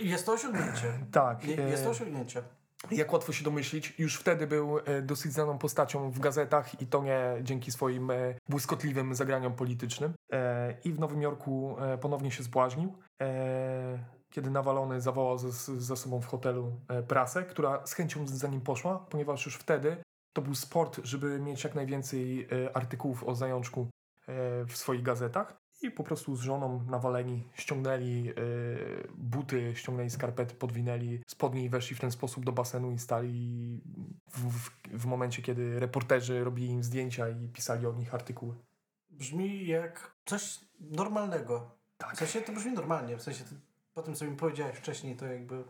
[0.00, 0.92] Jest to osiągnięcie.
[1.12, 1.44] Tak.
[1.44, 2.42] Je- e, Jest to osiągnięcie.
[2.90, 7.02] jak łatwo się domyślić, już wtedy był e, dosyć znaną postacią w gazetach i to
[7.02, 8.14] nie dzięki swoim e,
[8.48, 10.12] błyskotliwym zagraniom politycznym.
[10.32, 13.98] E, I w Nowym Jorku e, ponownie się zbłaźnił, e,
[14.30, 18.60] kiedy nawalony zawołał za, za sobą w hotelu e, prasę, która z chęcią za nim
[18.60, 19.96] poszła, ponieważ już wtedy
[20.32, 25.56] to był sport, żeby mieć jak najwięcej e, artykułów o zajączku e, w swoich gazetach.
[25.82, 28.32] I po prostu z żoną nawaleni ściągnęli
[29.14, 33.80] buty, ściągnęli skarpety, podwinęli spodnie i weszli w ten sposób do basenu i stali
[34.30, 34.70] w, w,
[35.02, 38.54] w momencie, kiedy reporterzy robili im zdjęcia i pisali o nich artykuły.
[39.10, 41.70] Brzmi jak coś normalnego.
[41.98, 42.14] Tak.
[42.14, 43.16] W sensie to brzmi normalnie.
[43.16, 43.50] W sensie to,
[43.98, 45.64] po tym, co mi powiedziałeś wcześniej, to jakby...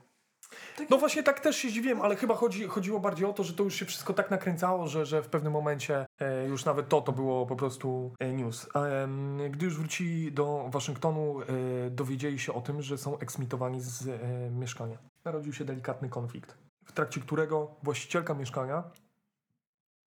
[0.91, 3.63] No właśnie tak też się zdziwiłem, ale chyba chodzi, chodziło bardziej o to, że to
[3.63, 7.13] już się wszystko tak nakręcało, że, że w pewnym momencie e, już nawet to to
[7.13, 8.69] było po prostu e, news.
[8.75, 14.09] Em, gdy już wrócili do Waszyngtonu, e, dowiedzieli się o tym, że są eksmitowani z
[14.09, 14.99] e, mieszkania.
[15.25, 18.83] Narodził się delikatny konflikt, w trakcie którego właścicielka mieszkania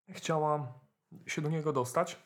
[0.10, 0.74] chciała
[1.28, 2.18] się do niego dostać.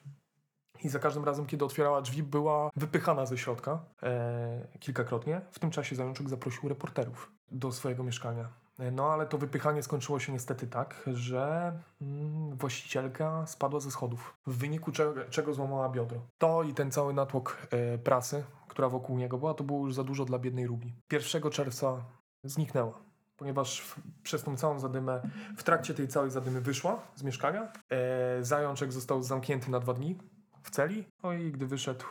[0.83, 5.41] I za każdym razem, kiedy otwierała drzwi, była wypychana ze środka e, kilkakrotnie.
[5.51, 8.49] W tym czasie zajączek zaprosił reporterów do swojego mieszkania.
[8.79, 14.37] E, No ale to wypychanie skończyło się niestety tak, że mm, właścicielka spadła ze schodów,
[14.47, 16.21] w wyniku czego, czego złamała biodro.
[16.37, 20.03] To i ten cały natłok e, prasy, która wokół niego była, to było już za
[20.03, 20.93] dużo dla biednej Rubi.
[21.11, 22.05] 1 czerwca
[22.43, 22.93] zniknęła.
[23.37, 25.21] ponieważ w, przez tą całą zadymę,
[25.57, 27.71] w trakcie tej całej zadymy wyszła z mieszkania.
[27.89, 30.17] E, zajączek został zamknięty na dwa dni
[30.65, 32.05] w celi, no i gdy wyszedł,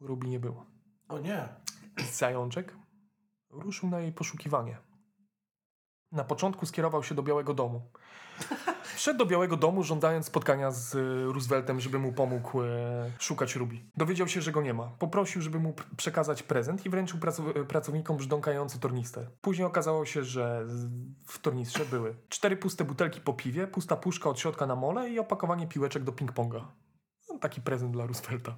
[0.00, 0.66] Ruby nie było.
[1.08, 1.48] O nie.
[2.12, 2.76] Zajączek
[3.50, 4.78] ruszył na jej poszukiwanie.
[6.12, 7.82] Na początku skierował się do Białego Domu.
[8.96, 12.66] Wszedł do Białego Domu, żądając spotkania z e, Rooseveltem, żeby mu pomógł e,
[13.18, 13.76] szukać Ruby.
[13.96, 14.90] Dowiedział się, że go nie ma.
[14.98, 17.18] Poprosił, żeby mu przekazać prezent i wręczył
[17.54, 19.30] e, pracownikom brzdąkający tornister.
[19.40, 20.66] Później okazało się, że
[21.26, 25.18] w tornistrze były cztery puste butelki po piwie, pusta puszka od środka na mole i
[25.18, 26.64] opakowanie piłeczek do ping-ponga.
[27.46, 28.56] Taki prezent dla Roosevelta.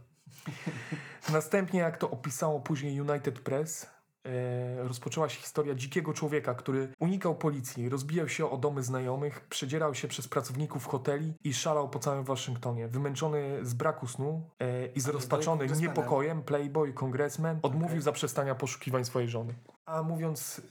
[1.32, 3.90] Następnie, jak to opisało później United Press,
[4.24, 9.94] e, rozpoczęła się historia dzikiego człowieka, który unikał policji, rozbijał się o domy znajomych, przedzierał
[9.94, 12.88] się przez pracowników hoteli i szalał po całym Waszyngtonie.
[12.88, 18.02] Wymęczony z braku snu e, i zrozpaczony niepokojem, playboy, kongresmen odmówił Okej.
[18.02, 19.54] zaprzestania poszukiwań swojej żony.
[19.86, 20.62] A mówiąc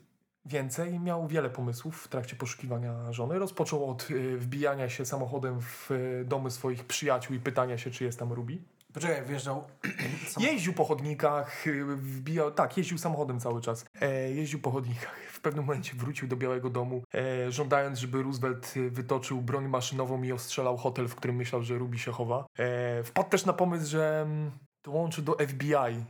[0.47, 3.39] więcej, miał wiele pomysłów w trakcie poszukiwania żony.
[3.39, 8.03] Rozpoczął od e, wbijania się samochodem w e, domy swoich przyjaciół i pytania się, czy
[8.03, 8.57] jest tam Ruby.
[8.93, 9.63] Poczekaj, wjeżdżał...
[10.39, 13.85] Jeździł po chodnikach, y, wbijał, tak, jeździł samochodem cały czas.
[14.01, 15.19] E, jeździł po chodnikach.
[15.31, 20.23] W pewnym momencie wrócił do Białego Domu, e, żądając, żeby Roosevelt y, wytoczył broń maszynową
[20.23, 22.45] i ostrzelał hotel, w którym myślał, że Ruby się chowa.
[22.57, 24.51] E, wpadł też na pomysł, że mm,
[24.83, 26.03] dołączy do FBI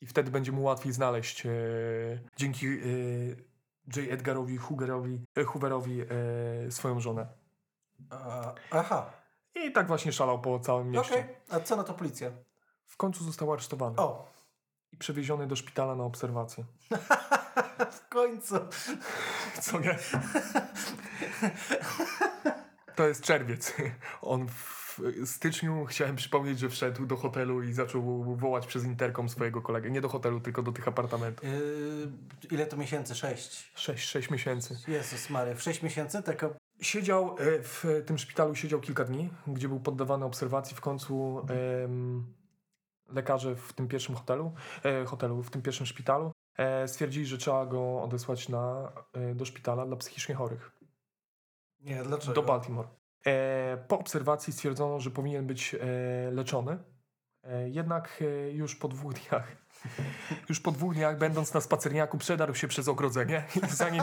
[0.00, 1.50] i wtedy będzie mu łatwiej znaleźć e,
[2.36, 2.70] dzięki e,
[3.96, 4.12] J.
[4.12, 7.26] Edgarowi Hooverowi, e, Hooverowi e, swoją żonę.
[8.10, 9.10] A, aha,
[9.54, 11.00] I tak właśnie szalał po całym okej.
[11.00, 11.28] mieście.
[11.50, 12.30] A co na to policja?
[12.86, 14.28] W końcu został aresztowany O,
[14.92, 16.64] i przewieziony do szpitala na obserwację.
[17.98, 18.54] w końcu.
[19.60, 19.98] Co nie?
[22.94, 23.74] To jest czerwiec.
[24.22, 24.83] On w
[25.24, 29.90] styczniu, chciałem przypomnieć, że wszedł do hotelu i zaczął wołać przez interkom swojego kolegę.
[29.90, 31.48] Nie do hotelu, tylko do tych apartamentów.
[31.48, 33.14] Yy, ile to miesięcy?
[33.14, 33.72] Sześć.
[33.74, 34.76] Sześć, sześć miesięcy.
[34.88, 36.50] Jezus Maria, w sześć miesięcy taka...
[36.80, 40.76] Siedział e, w tym szpitalu, siedział kilka dni, gdzie był poddawany obserwacji.
[40.76, 41.46] W końcu
[41.84, 42.34] em,
[43.08, 44.52] lekarze w tym pierwszym hotelu,
[44.84, 49.44] e, hotelu w tym pierwszym szpitalu e, stwierdzili, że trzeba go odesłać na, e, do
[49.44, 50.70] szpitala dla psychicznie chorych.
[51.80, 52.34] Nie, dlaczego?
[52.34, 52.88] do Baltimore.
[53.26, 55.78] E, po obserwacji stwierdzono, że powinien być e,
[56.30, 56.78] leczony.
[57.44, 59.56] E, jednak już po dwóch dniach,
[60.48, 64.02] już po dwóch dniach, będąc na spacerniaku, przedarł się przez ogrodzenie zanim,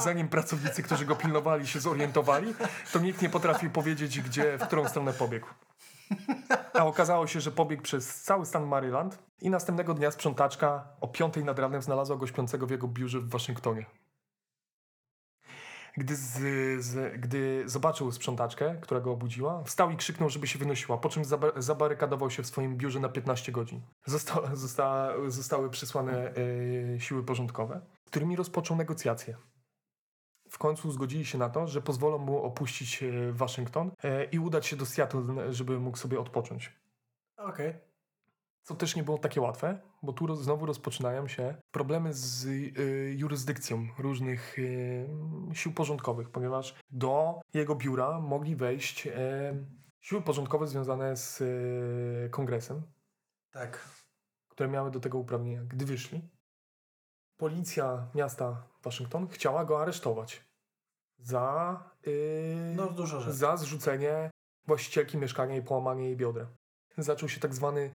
[0.00, 2.54] zanim pracownicy, którzy go pilnowali, się zorientowali,
[2.92, 5.46] to nikt nie potrafił powiedzieć, gdzie, w którą stronę pobiegł.
[6.74, 11.44] A okazało się, że pobiegł przez cały stan Maryland i następnego dnia sprzątaczka o piątej
[11.44, 13.86] nad ranem znalazła go śpiącego w jego biurze w Waszyngtonie.
[15.96, 16.38] Gdy, z,
[16.84, 21.24] z, gdy zobaczył sprzątaczkę, która go obudziła, wstał i krzyknął, żeby się wynosiła, po czym
[21.24, 23.80] zaba zabarykadował się w swoim biurze na 15 godzin.
[24.04, 26.34] Zosta zosta zostały przysłane
[26.94, 29.36] e, siły porządkowe, z którymi rozpoczął negocjacje.
[30.50, 34.66] W końcu zgodzili się na to, że pozwolą mu opuścić e, Waszyngton e, i udać
[34.66, 36.72] się do Seattle, żeby mógł sobie odpocząć.
[37.36, 37.89] Okej.
[38.62, 43.86] Co też nie było takie łatwe, bo tu znowu rozpoczynają się problemy z y, jurysdykcją
[43.98, 45.06] różnych y,
[45.54, 49.12] sił porządkowych, ponieważ do jego biura mogli wejść y,
[50.00, 52.82] siły porządkowe związane z y, kongresem,
[53.50, 53.88] Tak.
[54.48, 55.64] które miały do tego uprawnienia.
[55.64, 56.28] Gdy wyszli,
[57.36, 60.44] policja miasta Waszyngton chciała go aresztować
[61.18, 63.32] za, y, No dużo rzeczy.
[63.36, 64.30] za zrzucenie
[64.66, 66.46] właścicielki mieszkania i połamanie jej biodra.
[66.98, 67.92] Zaczął się tak zwany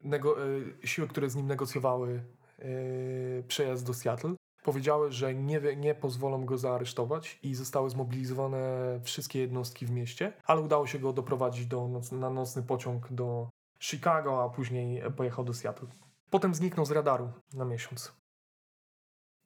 [0.00, 2.24] Nego, y, siły, które z nim negocjowały
[2.58, 4.34] y, przejazd do Seattle,
[4.64, 10.60] powiedziały, że nie, nie pozwolą go zaaresztować i zostały zmobilizowane wszystkie jednostki w mieście, ale
[10.60, 13.48] udało się go doprowadzić do noc, na nocny pociąg do
[13.80, 15.88] Chicago, a później pojechał do Seattle.
[16.30, 18.12] Potem zniknął z radaru na miesiąc.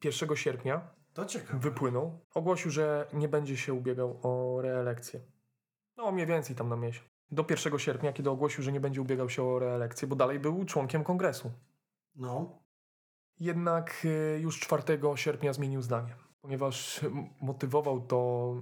[0.03, 0.97] 1 sierpnia
[1.53, 5.19] wypłynął, ogłosił, że nie będzie się ubiegał o reelekcję.
[5.97, 7.16] No, mniej więcej tam na miesiąc.
[7.31, 10.65] Do 1 sierpnia, kiedy ogłosił, że nie będzie ubiegał się o reelekcję, bo dalej był
[10.65, 11.51] członkiem kongresu.
[12.15, 12.59] No.
[13.39, 14.83] Jednak y, już 4
[15.15, 17.01] sierpnia zmienił zdanie, ponieważ
[17.41, 18.53] motywował to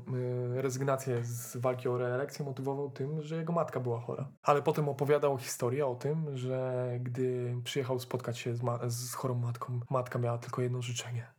[0.57, 4.31] y, rezygnację z walki o reelekcję, motywował tym, że jego matka była chora.
[4.41, 9.35] Ale potem opowiadał historię o tym, że gdy przyjechał spotkać się z, ma- z chorą
[9.35, 11.33] matką, matka miała tylko jedno życzenie,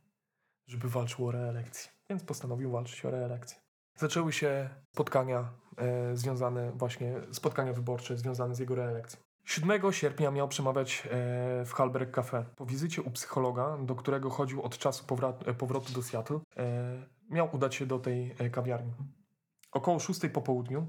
[0.67, 1.91] żeby walczył o reelekcję.
[2.09, 3.57] Więc postanowił walczyć o reelekcję.
[3.95, 5.49] Zaczęły się spotkania
[6.13, 9.19] związane właśnie, spotkania wyborcze związane z jego reelekcją.
[9.47, 12.45] 7 sierpnia miał przemawiać e, w Halberg Cafe.
[12.55, 15.05] Po wizycie u psychologa, do którego chodził od czasu
[15.45, 18.93] e, powrotu do Seattle, e, miał udać się do tej e, kawiarni.
[19.71, 20.87] Około 6 po południu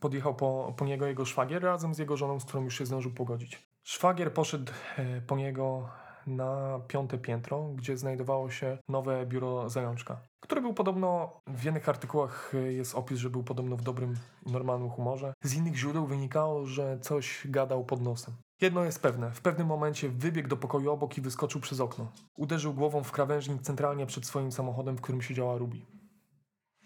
[0.00, 3.12] podjechał po, po niego jego szwagier razem z jego żoną, z którą już się zdążył
[3.12, 3.68] pogodzić.
[3.82, 5.88] Szwagier poszedł e, po niego
[6.26, 12.52] na piąte piętro, gdzie znajdowało się nowe biuro zajączka, który był podobno, w jednych artykułach
[12.68, 14.16] jest opis, że był podobno w dobrym
[14.46, 15.34] normalnym humorze.
[15.44, 18.34] Z innych źródeł wynikało, że coś gadał pod nosem.
[18.60, 22.12] Jedno jest pewne, w pewnym momencie wybiegł do pokoju obok i wyskoczył przez okno.
[22.36, 25.76] Uderzył głową w krawężnik centralnie przed swoim samochodem, w którym siedziała Ruby.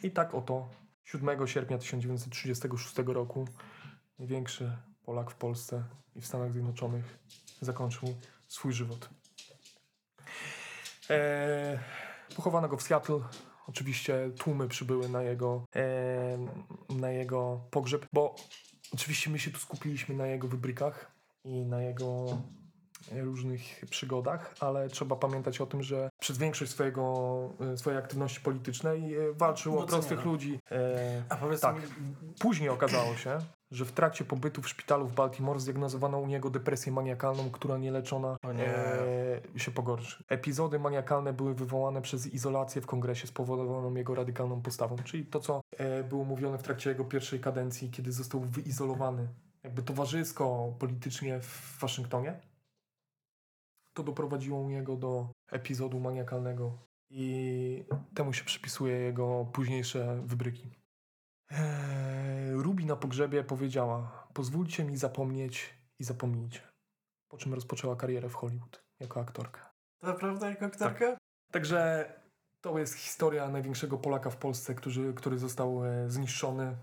[0.03, 0.69] I tak oto
[1.05, 3.49] 7 sierpnia 1936 roku
[4.19, 4.73] największy
[5.03, 5.85] Polak w Polsce
[6.17, 7.19] i w Stanach Zjednoczonych
[7.61, 8.09] zakończył
[8.49, 9.11] swój żywot.
[11.11, 11.79] Eee,
[12.37, 13.21] pochowano go w Seattle.
[13.67, 16.39] Oczywiście tłumy przybyły na jego, e,
[16.91, 18.35] na jego pogrzeb, bo
[18.95, 21.13] oczywiście my się tu skupiliśmy na jego wybrykach
[21.45, 22.27] i na jego
[23.13, 27.03] e, różnych przygodach, ale trzeba pamiętać o tym, że przez większość swojego,
[27.73, 30.31] e, swojej aktywności politycznej e, walczył o prostych nie, no.
[30.33, 30.59] ludzi.
[30.71, 31.77] E, A powiedz Tak.
[31.77, 31.83] mi,
[32.41, 33.39] Później okazało się,
[33.71, 38.37] że w trakcie pobytu w szpitalu w Baltimore zdiagnozowano u niego depresję maniakalną, która nieleczona
[38.45, 40.25] e, się pogorszy.
[40.29, 45.61] Epizody maniakalne były wywołane przez izolację w kongresie spowodowaną jego radykalną postawą, czyli to, co
[45.77, 49.29] e, było mówione w trakcie jego pierwszej kadencji, kiedy został wyizolowany
[49.63, 52.41] jakby towarzysko, politycznie w Waszyngtonie.
[53.95, 56.79] To doprowadziło u niego do epizodu maniakalnego
[57.11, 60.71] i temu się przypisuje jego późniejsze wybryki.
[61.51, 62.18] Eee,
[62.69, 66.61] Ruby na pogrzebie powiedziała: Pozwólcie mi zapomnieć i zapomnijcie.
[67.29, 69.73] Po czym rozpoczęła karierę w Hollywood jako aktorka.
[70.01, 71.17] to naprawdę jako aktorka?
[71.53, 72.13] Także
[72.61, 76.77] to jest historia największego Polaka w Polsce, który, który został e, zniszczony.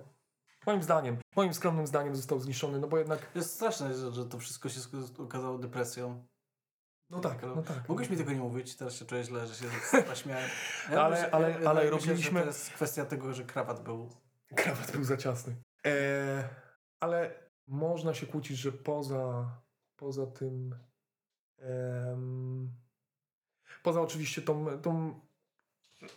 [0.65, 3.31] Moim zdaniem, moim skromnym zdaniem został zniszczony, no bo jednak.
[3.35, 4.79] Jest straszne, że, że to wszystko się
[5.19, 6.25] okazało depresją.
[7.09, 7.89] No tak, no tak.
[7.89, 9.65] Mogłeś mi tego nie mówić, teraz się czuję źle, że się
[10.07, 10.49] naśmiałem.
[10.89, 14.09] Ale- myślę- ale- ja- ale myślę, robiliśmy- to jest kwestia tego, że krawat był.
[14.55, 15.55] Krawat był za ciasny.
[15.85, 16.43] Eee,
[16.99, 17.33] ale
[17.67, 19.51] można się kłócić, że poza,
[19.95, 20.75] poza tym.
[21.57, 22.71] em,
[23.83, 25.19] poza oczywiście tą, tą,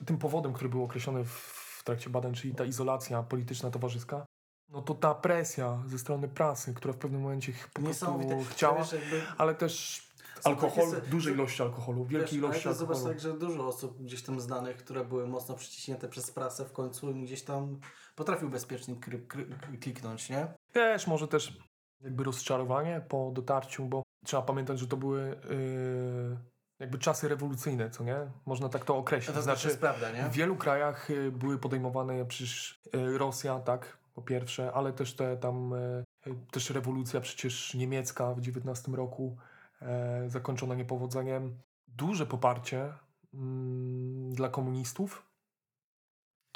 [0.07, 1.31] tym powodem, który był określony w,
[1.79, 4.27] w trakcie badań, czyli ta izolacja polityczna towarzyska,
[4.69, 8.87] no to ta presja ze strony prasy, która w pewnym momencie po prostu chciała,
[9.39, 10.08] ale też
[10.47, 13.15] alkohol, takie se- dużej że- ilości alkoholu, wielkiej wiesz, ale ilości to Zobacz alkoholu.
[13.15, 17.15] tak, że dużo osób gdzieś tam znanych, które były mocno przyciśnięte przez prasę w końcu
[17.15, 17.81] gdzieś tam
[18.17, 19.47] potrafił bezpiecznie kry, kry,
[19.81, 20.47] kliknąć, nie?
[20.73, 21.59] Też może też
[22.01, 25.21] jakby rozczarowanie po dotarciu, bo trzeba pamiętać, że to były
[25.51, 26.39] yy,
[26.79, 28.17] jakby czasy rewolucyjne, co nie?
[28.47, 29.37] Można tak to określić.
[29.37, 30.23] to znaczy, jest prawda, nie?
[30.29, 35.37] w wielu krajach y, były podejmowane przecież y, Rosja, tak, po pierwsze, ale też te
[35.37, 36.05] tam y,
[36.51, 39.37] też rewolucja przecież niemiecka w XIX roku
[40.27, 41.59] zakończona niepowodzeniem.
[41.89, 42.93] Duże poparcie
[43.35, 45.27] mm, dla komunistów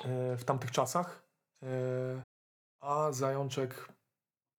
[0.04, 1.28] e, w tamtych czasach.
[1.62, 2.22] E,
[2.80, 3.92] a Zajączek,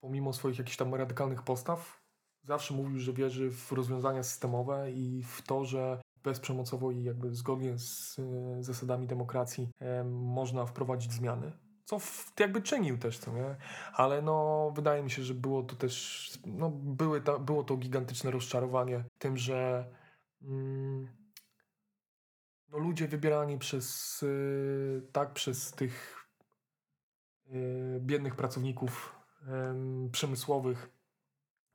[0.04, 2.04] pomimo swoich jakichś tam radykalnych postaw,
[2.44, 7.78] zawsze mówił, że wierzy w rozwiązania systemowe i w to, że bezprzemocowo i jakby zgodnie
[7.78, 11.52] z e, zasadami demokracji e, można wprowadzić zmiany.
[11.86, 11.98] Co
[12.40, 13.56] jakby czynił też, co nie?
[13.94, 18.32] Ale no, wydaje mi się, że było to też, no, były ta, było to gigantyczne
[18.32, 19.90] rozczarowanie tym, że
[20.42, 21.08] mm,
[22.70, 26.26] no, ludzie wybierani przez, y, tak, przez tych
[27.48, 29.16] y, biednych pracowników
[29.48, 30.90] em, przemysłowych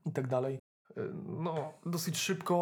[0.07, 0.59] i tak dalej,
[0.91, 2.55] y, no, dosyć szybko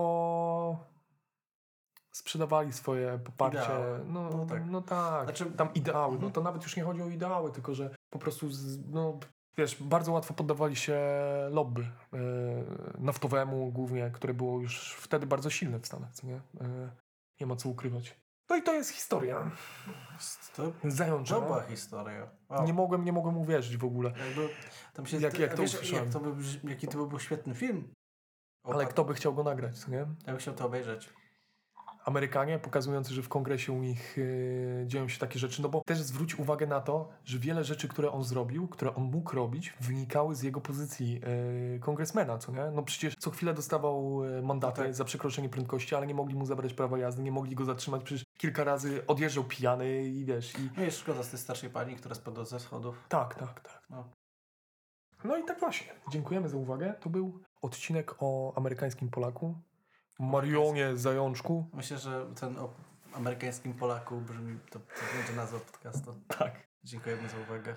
[2.17, 3.59] sprzedawali swoje poparcie.
[3.59, 4.01] Ideały.
[4.07, 4.63] No, No tak.
[4.67, 5.25] No tak.
[5.25, 6.09] Znaczy- Tam ideały.
[6.09, 6.33] No Mhm.
[6.33, 9.19] to nawet już nie chodzi o ideały, tylko że po prostu, z, no,
[9.59, 10.99] wiesz, bardzo łatwo poddawali się
[11.51, 11.89] lobby e,
[12.99, 16.37] naftowemu głównie, które było już wtedy bardzo silne w Stanach, co nie?
[16.61, 16.91] E,
[17.41, 18.17] nie ma co ukrywać.
[18.51, 19.51] No i to jest historia.
[20.57, 21.41] To Zającza.
[21.41, 22.27] dobra historia.
[22.49, 22.65] Wow.
[22.67, 24.11] Nie mogłem, nie mogłem uwierzyć w ogóle.
[24.27, 24.49] Jakby
[24.95, 26.05] tam się, Jak- jak to wiesz, usłyszałem.
[26.05, 26.31] jak to by,
[26.71, 27.89] jaki to by był świetny film.
[28.65, 29.97] O, Ale kto by chciał go nagrać, co nie?
[29.97, 31.09] Ja bym chciał to obejrzeć.
[32.11, 35.63] Amerykanie, pokazujący, że w kongresie u nich yy, dzieją się takie rzeczy.
[35.63, 39.05] No bo też zwróć uwagę na to, że wiele rzeczy, które on zrobił, które on
[39.05, 41.21] mógł robić, wynikały z jego pozycji
[41.73, 42.71] yy, kongresmena, co nie?
[42.73, 44.95] No przecież co chwilę dostawał yy, mandaty No tak.
[44.95, 48.03] za przekroczenie prędkości, ale nie mogli mu zabrać prawa jazdy, nie mogli go zatrzymać.
[48.03, 51.97] Przecież kilka razy odjeżdżał pijany i wiesz, i No jest szkoda z tej starszej pani,
[51.97, 53.05] która spadła ze schodów.
[53.09, 53.83] tak, tak, tak.
[53.91, 54.05] No.
[55.25, 55.89] No i tak właśnie.
[56.11, 56.95] Dziękujemy za uwagę.
[57.01, 59.55] To był odcinek o amerykańskim Polaku.
[60.19, 61.71] Marionie Zajączku.
[61.73, 62.71] Myślę, że ten o
[63.13, 66.15] amerykańskim Polaku brzmi, to, to będzie nazwa podcastu.
[66.39, 66.67] Tak.
[66.85, 67.75] Dziękujemy za uwagę.